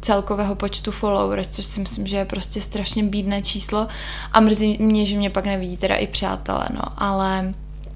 celkového 0.00 0.54
počtu 0.54 0.90
followers, 0.90 1.48
což 1.48 1.64
si 1.64 1.80
myslím, 1.80 2.06
že 2.06 2.16
je 2.16 2.24
prostě 2.24 2.60
strašně 2.60 3.02
bídné 3.02 3.42
číslo. 3.42 3.88
A 4.32 4.40
mrzí 4.40 4.76
mě, 4.80 5.06
že 5.06 5.16
mě 5.16 5.30
pak 5.30 5.46
nevidí 5.46 5.76
teda 5.76 5.96
i 5.96 6.06
přátelé, 6.06 6.68
no, 6.74 6.82
ale 6.96 7.54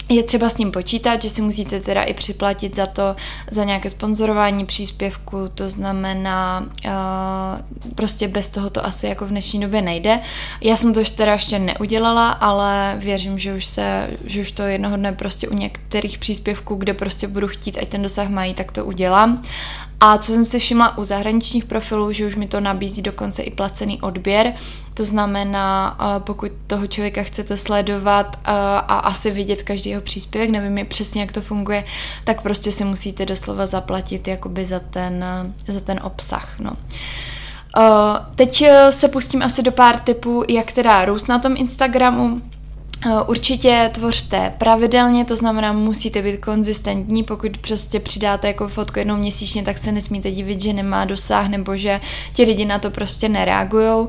je 0.09 0.23
třeba 0.23 0.49
s 0.49 0.55
tím 0.55 0.71
počítat, 0.71 1.23
že 1.23 1.31
si 1.31 1.43
musíte 1.43 1.81
teda 1.81 2.03
i 2.03 2.15
připlatit 2.15 2.77
za 2.77 2.87
to, 2.87 3.17
za 3.51 3.65
nějaké 3.65 3.91
sponzorování 3.91 4.67
příspěvku, 4.67 5.49
to 5.55 5.71
znamená, 5.71 6.67
uh, 6.85 7.93
prostě 7.95 8.29
bez 8.29 8.49
toho 8.49 8.71
to 8.71 8.87
asi 8.87 9.07
jako 9.07 9.27
v 9.27 9.29
dnešní 9.29 9.61
době 9.61 9.83
nejde. 9.83 10.21
Já 10.61 10.77
jsem 10.77 10.95
to 10.95 11.01
teda 11.17 11.33
ještě 11.33 11.59
neudělala, 11.59 12.31
ale 12.31 12.97
věřím, 12.99 13.39
že 13.39 13.55
už 13.55 13.67
se, 13.67 14.11
že 14.25 14.41
už 14.41 14.53
to 14.53 14.63
jednoho 14.63 14.97
dne 14.97 15.13
prostě 15.13 15.49
u 15.49 15.55
některých 15.55 16.19
příspěvků, 16.19 16.75
kde 16.75 16.95
prostě 16.95 17.29
budu 17.29 17.49
chtít, 17.49 17.79
ať 17.79 17.89
ten 17.89 18.03
dosah 18.03 18.29
mají, 18.29 18.55
tak 18.55 18.73
to 18.73 18.85
udělám. 18.85 19.43
A 20.01 20.19
co 20.19 20.33
jsem 20.33 20.47
si 20.47 20.59
všimla 20.59 20.99
u 20.99 21.05
zahraničních 21.05 21.65
profilů, 21.65 22.13
že 22.13 22.27
už 22.27 22.37
mi 22.37 22.47
to 22.47 22.61
nabízí 22.61 23.03
dokonce 23.03 23.43
i 23.43 23.51
placený 23.51 24.01
odběr, 24.01 24.55
to 24.95 25.05
znamená, 25.05 25.99
pokud 26.19 26.51
toho 26.67 26.87
člověka 26.87 27.23
chcete 27.23 27.57
sledovat 27.57 28.39
a 28.45 28.99
asi 28.99 29.31
vidět 29.31 29.63
každý 29.63 29.91
jeho 29.91 30.03
příspěvek, 30.03 30.51
nevím 30.51 30.87
přesně, 30.87 31.21
jak 31.21 31.33
to 31.33 31.41
funguje, 31.41 31.85
tak 32.25 32.43
prostě 32.43 32.73
si 32.73 32.85
musíte 32.85 33.27
doslova 33.27 33.67
zaplatit 33.67 34.29
jakoby 34.29 34.65
za 34.65 34.81
ten, 34.81 35.25
za 35.67 35.81
ten 35.81 36.01
obsah. 36.03 36.59
No. 36.59 36.73
Teď 38.35 38.65
se 38.91 39.09
pustím 39.09 39.43
asi 39.43 39.63
do 39.63 39.73
pár 39.73 39.99
typů, 39.99 40.45
jak 40.49 40.73
teda 40.73 41.05
růst 41.05 41.29
na 41.29 41.39
tom 41.39 41.55
Instagramu. 41.57 42.43
Určitě 43.27 43.91
tvořte 43.95 44.53
pravidelně, 44.59 45.25
to 45.25 45.37
znamená, 45.37 45.73
musíte 45.73 46.23
být 46.23 46.37
konzistentní, 46.41 47.23
pokud 47.23 47.59
prostě 47.59 48.01
přidáte 48.01 48.47
jako 48.47 48.69
fotku 48.69 48.99
jednou 48.99 49.17
měsíčně, 49.17 49.63
tak 49.63 49.79
se 49.79 49.93
nesmíte 49.93 50.31
divit, 50.31 50.61
že 50.61 50.73
nemá 50.73 51.05
dosah 51.05 51.49
nebo 51.49 51.77
že 51.77 52.01
ti 52.35 52.45
lidi 52.45 52.65
na 52.65 52.79
to 52.79 52.91
prostě 52.91 53.29
nereagují. 53.29 54.09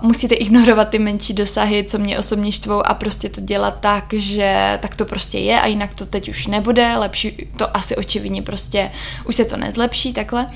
Musíte 0.00 0.34
ignorovat 0.34 0.88
ty 0.88 0.98
menší 0.98 1.32
dosahy, 1.32 1.84
co 1.84 1.98
mě 1.98 2.18
osobně 2.18 2.52
štvou 2.52 2.86
a 2.86 2.94
prostě 2.94 3.28
to 3.28 3.40
dělat 3.40 3.76
tak, 3.80 4.04
že 4.12 4.78
tak 4.82 4.94
to 4.94 5.04
prostě 5.04 5.38
je 5.38 5.60
a 5.60 5.66
jinak 5.66 5.94
to 5.94 6.06
teď 6.06 6.28
už 6.28 6.46
nebude, 6.46 6.96
lepší 6.96 7.48
to 7.56 7.76
asi 7.76 7.96
očividně 7.96 8.42
prostě 8.42 8.90
už 9.24 9.34
se 9.34 9.44
to 9.44 9.56
nezlepší 9.56 10.12
takhle. 10.12 10.50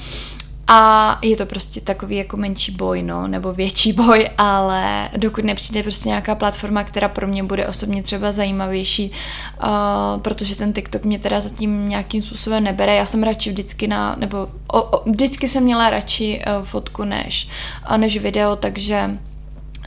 A 0.67 1.19
je 1.23 1.37
to 1.37 1.47
prostě 1.47 1.81
takový 1.81 2.17
jako 2.17 2.37
menší 2.37 2.73
boj, 2.73 3.03
no, 3.03 3.29
nebo 3.29 3.53
větší 3.53 3.93
boj, 3.93 4.29
ale 4.39 5.09
dokud 5.17 5.45
nepřijde 5.45 5.83
prostě 5.83 6.09
nějaká 6.09 6.35
platforma, 6.35 6.85
která 6.85 7.09
pro 7.09 7.27
mě 7.27 7.43
bude 7.43 7.67
osobně 7.67 8.03
třeba 8.03 8.33
zajímavější, 8.33 9.11
uh, 9.63 9.69
protože 10.23 10.57
ten 10.57 10.73
TikTok 10.73 11.05
mě 11.05 11.19
teda 11.19 11.41
zatím 11.41 11.89
nějakým 11.89 12.23
způsobem 12.23 12.65
nebere. 12.65 12.95
Já 12.95 13.07
jsem 13.07 13.23
radši 13.23 13.51
vždycky 13.51 13.87
na, 13.87 14.17
nebo 14.19 14.49
o, 14.67 14.83
o, 14.83 15.11
vždycky 15.11 15.49
jsem 15.49 15.63
měla 15.63 15.91
radši 15.91 16.43
uh, 16.47 16.65
fotku 16.65 17.05
než, 17.05 17.49
uh, 17.91 17.99
než 17.99 18.19
video, 18.19 18.57
takže 18.57 19.19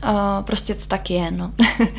Uh, 0.04 0.44
prostě 0.44 0.76
to 0.76 0.86
tak 0.86 1.10
je, 1.10 1.32
no. 1.32 1.52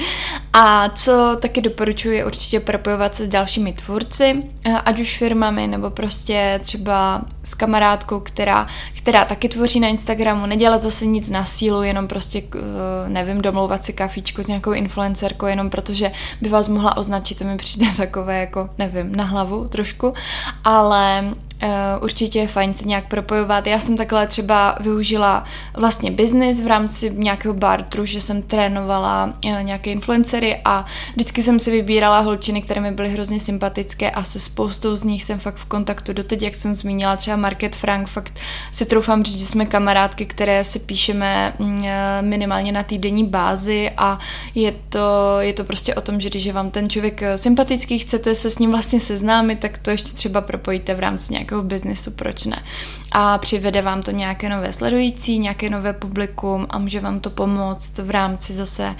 a 0.52 0.88
co 0.88 1.36
taky 1.40 1.60
doporučuji 1.60 2.16
je 2.16 2.24
určitě 2.24 2.60
propojovat 2.60 3.14
se 3.14 3.26
s 3.26 3.28
dalšími 3.28 3.72
tvůrci, 3.72 4.42
uh, 4.66 4.78
ať 4.84 5.00
už 5.00 5.18
firmami, 5.18 5.66
nebo 5.66 5.90
prostě 5.90 6.60
třeba 6.62 7.22
s 7.44 7.54
kamarádkou, 7.54 8.20
která, 8.20 8.66
která 8.96 9.24
taky 9.24 9.48
tvoří 9.48 9.80
na 9.80 9.88
Instagramu, 9.88 10.46
nedělat 10.46 10.82
zase 10.82 11.06
nic 11.06 11.28
na 11.30 11.44
sílu, 11.44 11.82
jenom 11.82 12.08
prostě, 12.08 12.42
uh, 12.42 12.60
nevím, 13.08 13.42
domlouvat 13.42 13.84
si 13.84 13.92
kafíčko 13.92 14.42
s 14.42 14.48
nějakou 14.48 14.72
influencerkou, 14.72 15.46
jenom 15.46 15.70
protože 15.70 16.12
by 16.40 16.48
vás 16.48 16.68
mohla 16.68 16.96
označit, 16.96 17.38
to 17.38 17.44
mi 17.44 17.56
přijde 17.56 17.86
takové 17.96 18.40
jako, 18.40 18.70
nevím, 18.78 19.16
na 19.16 19.24
hlavu 19.24 19.68
trošku, 19.68 20.14
ale 20.64 21.24
Uh, 21.62 22.04
určitě 22.04 22.38
je 22.38 22.48
fajn 22.48 22.74
se 22.74 22.84
nějak 22.84 23.08
propojovat. 23.08 23.66
Já 23.66 23.80
jsem 23.80 23.96
takhle 23.96 24.26
třeba 24.26 24.76
využila 24.80 25.44
vlastně 25.74 26.10
biznis 26.10 26.60
v 26.60 26.66
rámci 26.66 27.12
nějakého 27.14 27.54
bartru, 27.54 28.04
že 28.04 28.20
jsem 28.20 28.42
trénovala 28.42 29.34
uh, 29.44 29.62
nějaké 29.62 29.90
influencery 29.90 30.60
a 30.64 30.84
vždycky 31.12 31.42
jsem 31.42 31.58
si 31.58 31.70
vybírala 31.70 32.20
holčiny, 32.20 32.62
které 32.62 32.80
mi 32.80 32.90
byly 32.90 33.08
hrozně 33.08 33.40
sympatické 33.40 34.10
a 34.10 34.24
se 34.24 34.40
spoustou 34.40 34.96
z 34.96 35.04
nich 35.04 35.24
jsem 35.24 35.38
fakt 35.38 35.56
v 35.56 35.64
kontaktu 35.64 36.12
doteď, 36.12 36.42
jak 36.42 36.54
jsem 36.54 36.74
zmínila, 36.74 37.16
třeba 37.16 37.36
Market 37.36 37.76
Frank, 37.76 38.08
fakt 38.08 38.32
si 38.72 38.86
troufám 38.86 39.24
říct, 39.24 39.38
že 39.38 39.46
jsme 39.46 39.66
kamarádky, 39.66 40.26
které 40.26 40.64
si 40.64 40.78
píšeme 40.78 41.54
uh, 41.58 41.68
minimálně 42.20 42.72
na 42.72 42.82
týdenní 42.82 43.24
bázi 43.24 43.90
a 43.96 44.18
je 44.54 44.74
to, 44.88 45.36
je 45.38 45.52
to 45.52 45.64
prostě 45.64 45.94
o 45.94 46.00
tom, 46.00 46.20
že 46.20 46.30
když 46.30 46.44
je 46.44 46.52
vám 46.52 46.70
ten 46.70 46.88
člověk 46.88 47.22
sympatický, 47.36 47.98
chcete 47.98 48.34
se 48.34 48.50
s 48.50 48.58
ním 48.58 48.70
vlastně 48.70 49.00
seznámit, 49.00 49.60
tak 49.60 49.78
to 49.78 49.90
ještě 49.90 50.12
třeba 50.12 50.40
propojíte 50.40 50.94
v 50.94 51.00
rámci 51.00 51.32
nějak 51.32 51.47
nějakého 51.48 51.62
biznesu, 51.62 52.10
proč 52.10 52.44
ne. 52.44 52.64
A 53.12 53.38
přivede 53.38 53.82
vám 53.82 54.02
to 54.02 54.10
nějaké 54.10 54.48
nové 54.48 54.72
sledující, 54.72 55.38
nějaké 55.38 55.70
nové 55.70 55.92
publikum 55.92 56.66
a 56.70 56.78
může 56.78 57.00
vám 57.00 57.20
to 57.20 57.30
pomoct 57.30 57.98
v 57.98 58.10
rámci 58.10 58.52
zase 58.52 58.94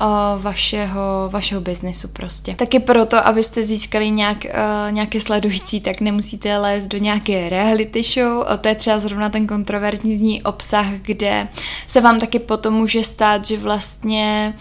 uh, 0.00 0.42
vašeho, 0.42 1.28
vašeho 1.32 1.60
biznesu 1.60 2.08
prostě. 2.08 2.54
Taky 2.54 2.80
proto, 2.80 3.26
abyste 3.26 3.64
získali 3.64 4.10
nějak, 4.10 4.44
uh, 4.44 4.92
nějaké 4.92 5.20
sledující, 5.20 5.80
tak 5.80 6.00
nemusíte 6.00 6.58
lézt 6.58 6.88
do 6.88 6.98
nějaké 6.98 7.48
reality 7.48 8.02
show, 8.02 8.44
to 8.60 8.68
je 8.68 8.74
třeba 8.74 8.98
zrovna 8.98 9.28
ten 9.30 9.46
kontroverzní 9.46 10.42
obsah, 10.42 10.86
kde 10.86 11.48
se 11.86 12.00
vám 12.00 12.20
taky 12.20 12.38
potom 12.38 12.74
může 12.74 13.04
stát, 13.04 13.44
že 13.44 13.56
vlastně 13.58 14.54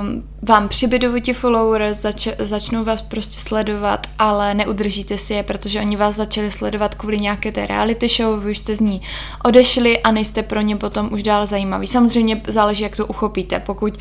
um, 0.00 0.22
vám 0.42 0.68
přibydou 0.68 1.18
ti 1.18 1.32
followers, 1.32 1.98
zač- 2.00 2.36
začnou 2.38 2.84
vás 2.84 3.02
prostě 3.02 3.40
sledovat, 3.40 4.06
ale 4.18 4.54
neudržíte 4.54 5.18
si 5.18 5.34
je, 5.34 5.42
protože 5.42 5.80
oni 5.80 5.96
vás 5.96 6.16
začali 6.16 6.50
sledovat 6.50 6.94
kvůli 6.94 7.18
nějaké 7.18 7.52
té 7.52 7.66
reality 7.66 8.08
show, 8.08 8.31
vy 8.40 8.50
už 8.50 8.58
jste 8.58 8.76
z 8.76 8.80
ní 8.80 9.02
odešli 9.44 10.02
a 10.02 10.10
nejste 10.10 10.42
pro 10.42 10.60
ně 10.60 10.76
potom 10.76 11.08
už 11.12 11.22
dál 11.22 11.46
zajímavý. 11.46 11.86
Samozřejmě 11.86 12.42
záleží, 12.48 12.82
jak 12.82 12.96
to 12.96 13.06
uchopíte. 13.06 13.60
Pokud 13.60 13.98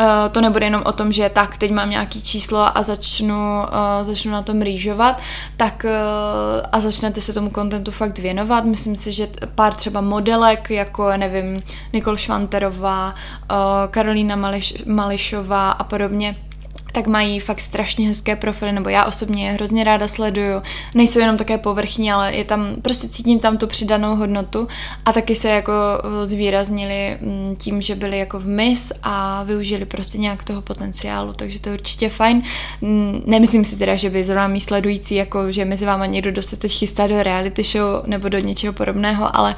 Uh, 0.00 0.32
to 0.32 0.40
nebude 0.40 0.66
jenom 0.66 0.82
o 0.84 0.92
tom, 0.92 1.12
že 1.12 1.28
tak, 1.28 1.58
teď 1.58 1.70
mám 1.70 1.90
nějaký 1.90 2.22
číslo 2.22 2.78
a 2.78 2.82
začnu, 2.82 3.34
uh, 3.34 4.06
začnu 4.06 4.32
na 4.32 4.42
tom 4.42 4.62
rýžovat, 4.62 5.20
tak 5.56 5.84
uh, 5.84 5.90
a 6.72 6.80
začnete 6.80 7.20
se 7.20 7.32
tomu 7.32 7.50
kontentu 7.50 7.90
fakt 7.90 8.18
věnovat. 8.18 8.64
Myslím 8.64 8.96
si, 8.96 9.12
že 9.12 9.28
pár 9.54 9.74
třeba 9.74 10.00
modelek, 10.00 10.70
jako 10.70 11.10
nevím, 11.16 11.62
Nikol 11.92 12.16
Švanterová, 12.16 13.14
Karolína 13.90 14.36
Mališ, 14.36 14.74
Mališová 14.86 15.70
a 15.70 15.84
podobně, 15.84 16.36
tak 16.92 17.06
mají 17.06 17.40
fakt 17.40 17.60
strašně 17.60 18.08
hezké 18.08 18.36
profily, 18.36 18.72
nebo 18.72 18.88
já 18.88 19.04
osobně 19.04 19.46
je 19.46 19.52
hrozně 19.52 19.84
ráda 19.84 20.08
sleduju. 20.08 20.62
Nejsou 20.94 21.18
jenom 21.18 21.36
také 21.36 21.58
povrchní, 21.58 22.12
ale 22.12 22.34
je 22.34 22.44
tam, 22.44 22.76
prostě 22.82 23.08
cítím 23.08 23.38
tam 23.38 23.58
tu 23.58 23.66
přidanou 23.66 24.16
hodnotu 24.16 24.68
a 25.04 25.12
taky 25.12 25.34
se 25.34 25.48
jako 25.48 25.72
eh, 25.72 26.26
zvýraznili 26.26 27.16
mm, 27.20 27.56
tím, 27.56 27.80
že 27.80 27.94
byli 27.94 28.18
jako 28.18 28.38
v 28.38 28.46
mis 28.46 28.92
a 29.02 29.42
využili 29.42 29.84
prostě 29.84 30.18
nějak 30.18 30.44
toho 30.44 30.62
potenciálu, 30.62 31.32
takže 31.32 31.60
to 31.60 31.68
je 31.68 31.74
určitě 31.74 32.08
fajn. 32.08 32.42
Nemyslím 33.26 33.64
si 33.64 33.76
teda, 33.76 33.96
že 33.96 34.10
by 34.10 34.24
zrovna 34.24 34.48
mý 34.48 34.60
sledující, 34.60 35.14
jako 35.14 35.52
že 35.52 35.64
mezi 35.64 35.86
váma 35.86 36.06
někdo, 36.06 36.30
kdo 36.30 36.42
se 36.42 36.56
teď 36.56 36.72
chystá 36.72 37.06
do 37.06 37.22
reality 37.22 37.62
show 37.62 38.06
nebo 38.06 38.28
do 38.28 38.38
něčeho 38.38 38.72
podobného, 38.72 39.36
ale 39.36 39.56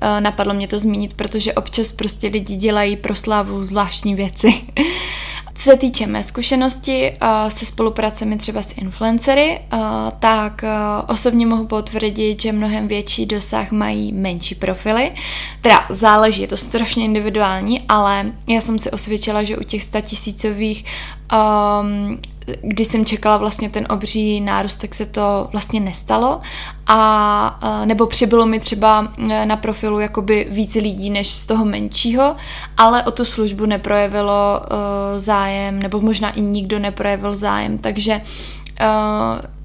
eh, 0.00 0.20
napadlo 0.20 0.54
mě 0.54 0.68
to 0.68 0.78
zmínit, 0.78 1.14
protože 1.14 1.52
občas 1.52 1.92
prostě 1.92 2.28
lidi 2.28 2.56
dělají 2.56 2.96
pro 2.96 3.14
slávu 3.14 3.64
zvláštní 3.64 4.14
věci. 4.14 4.54
Co 5.56 5.62
se 5.62 5.76
týče 5.76 6.06
mé 6.06 6.24
zkušenosti 6.24 7.12
uh, 7.22 7.50
se 7.50 7.66
spolupracemi 7.66 8.36
třeba 8.36 8.62
s 8.62 8.72
influencery, 8.76 9.60
uh, 9.72 9.78
tak 10.18 10.62
uh, 10.62 11.10
osobně 11.10 11.46
mohu 11.46 11.66
potvrdit, 11.66 12.42
že 12.42 12.52
mnohem 12.52 12.88
větší 12.88 13.26
dosah 13.26 13.70
mají 13.70 14.12
menší 14.12 14.54
profily. 14.54 15.12
Teda 15.60 15.86
záleží, 15.90 16.42
je 16.42 16.48
to 16.48 16.56
strašně 16.56 17.04
individuální, 17.04 17.80
ale 17.88 18.32
já 18.48 18.60
jsem 18.60 18.78
si 18.78 18.90
osvědčila, 18.90 19.42
že 19.42 19.56
u 19.56 19.62
těch 19.62 19.82
statisícových 19.82 20.84
um, 21.32 22.18
když 22.62 22.88
jsem 22.88 23.04
čekala 23.04 23.36
vlastně 23.36 23.70
ten 23.70 23.86
obří 23.90 24.40
nárůst, 24.40 24.76
tak 24.76 24.94
se 24.94 25.06
to 25.06 25.48
vlastně 25.52 25.80
nestalo. 25.80 26.40
A 26.86 27.60
nebo 27.84 28.06
přibylo 28.06 28.46
mi 28.46 28.60
třeba 28.60 29.08
e, 29.30 29.46
na 29.46 29.56
profilu 29.56 30.00
jakoby 30.00 30.46
víc 30.50 30.74
lidí 30.74 31.10
než 31.10 31.34
z 31.34 31.46
toho 31.46 31.64
menšího, 31.64 32.36
ale 32.76 33.02
o 33.02 33.10
tu 33.10 33.24
službu 33.24 33.66
neprojevilo 33.66 34.60
uh, 34.60 35.20
zájem, 35.20 35.82
nebo 35.82 36.00
možná 36.00 36.30
i 36.30 36.40
nikdo 36.40 36.78
neprojevil 36.78 37.36
zájem, 37.36 37.78
takže 37.78 38.20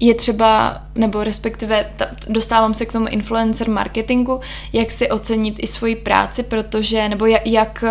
je 0.00 0.14
třeba, 0.14 0.82
nebo 0.94 1.24
respektive 1.24 1.90
dostávám 2.28 2.74
se 2.74 2.86
k 2.86 2.92
tomu 2.92 3.08
influencer 3.08 3.70
marketingu, 3.70 4.40
jak 4.72 4.90
si 4.90 5.10
ocenit 5.10 5.54
i 5.58 5.66
svoji 5.66 5.96
práci, 5.96 6.42
protože, 6.42 7.08
nebo 7.08 7.26
jak, 7.44 7.84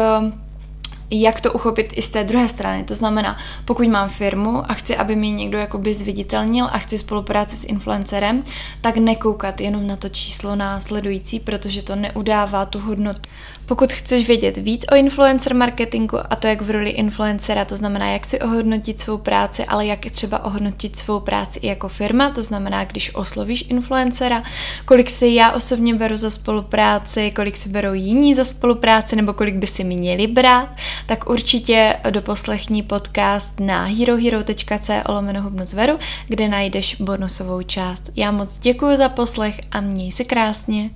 jak 1.12 1.42
to 1.42 1.54
uchopit 1.54 1.94
i 1.96 2.02
z 2.02 2.10
té 2.10 2.24
druhé 2.24 2.50
strany. 2.50 2.84
To 2.84 2.96
znamená, 2.96 3.38
pokud 3.66 3.88
mám 3.88 4.10
firmu 4.10 4.72
a 4.72 4.74
chci, 4.74 4.98
aby 4.98 5.16
mi 5.16 5.32
někdo 5.32 5.58
jakoby 5.58 5.94
zviditelnil 5.94 6.68
a 6.72 6.78
chci 6.78 6.98
spolupráci 6.98 7.58
s 7.58 7.66
influencerem, 7.66 8.44
tak 8.82 8.98
nekoukat 8.98 9.62
jenom 9.62 9.88
na 9.88 9.96
to 9.96 10.10
číslo 10.10 10.56
následující, 10.56 11.40
protože 11.40 11.82
to 11.84 11.96
neudává 11.96 12.66
tu 12.66 12.80
hodnotu. 12.80 13.22
Pokud 13.70 13.92
chceš 13.92 14.28
vědět 14.28 14.58
víc 14.58 14.86
o 14.92 14.96
influencer 14.96 15.56
marketingu 15.56 16.18
a 16.30 16.36
to 16.36 16.48
jak 16.48 16.62
v 16.62 16.70
roli 16.70 16.90
influencera, 16.90 17.66
to 17.66 17.76
znamená, 17.76 18.12
jak 18.12 18.26
si 18.26 18.40
ohodnotit 18.40 19.00
svou 19.00 19.18
práci, 19.18 19.66
ale 19.66 19.86
jak 19.86 20.00
třeba 20.12 20.44
ohodnotit 20.44 20.98
svou 20.98 21.20
práci 21.20 21.60
i 21.60 21.68
jako 21.68 21.90
firma, 21.90 22.30
to 22.30 22.44
znamená, 22.44 22.84
když 22.84 23.16
oslovíš 23.16 23.66
influencera, 23.70 24.44
kolik 24.86 25.10
si 25.10 25.28
já 25.28 25.52
osobně 25.52 25.96
beru 25.96 26.18
za 26.18 26.30
spolupráci, 26.30 27.32
kolik 27.32 27.58
si 27.58 27.70
berou 27.70 27.94
jiní 27.94 28.36
za 28.36 28.46
spolupráci, 28.46 29.16
nebo 29.16 29.34
kolik 29.34 29.56
by 29.56 29.68
si 29.68 29.84
měli 29.84 30.28
brát, 30.28 30.70
tak 31.06 31.30
určitě 31.30 31.96
doposlechni 32.10 32.84
podcast 32.84 33.60
na 33.60 33.84
herohero.co 33.84 34.94
lomeno 35.10 35.52
kde 36.28 36.48
najdeš 36.48 36.96
bonusovou 37.00 37.62
část. 37.62 38.04
Já 38.16 38.32
moc 38.32 38.58
děkuji 38.58 38.98
za 38.98 39.10
poslech 39.10 39.62
a 39.72 39.82
měj 39.82 40.12
se 40.12 40.24
krásně. 40.24 40.90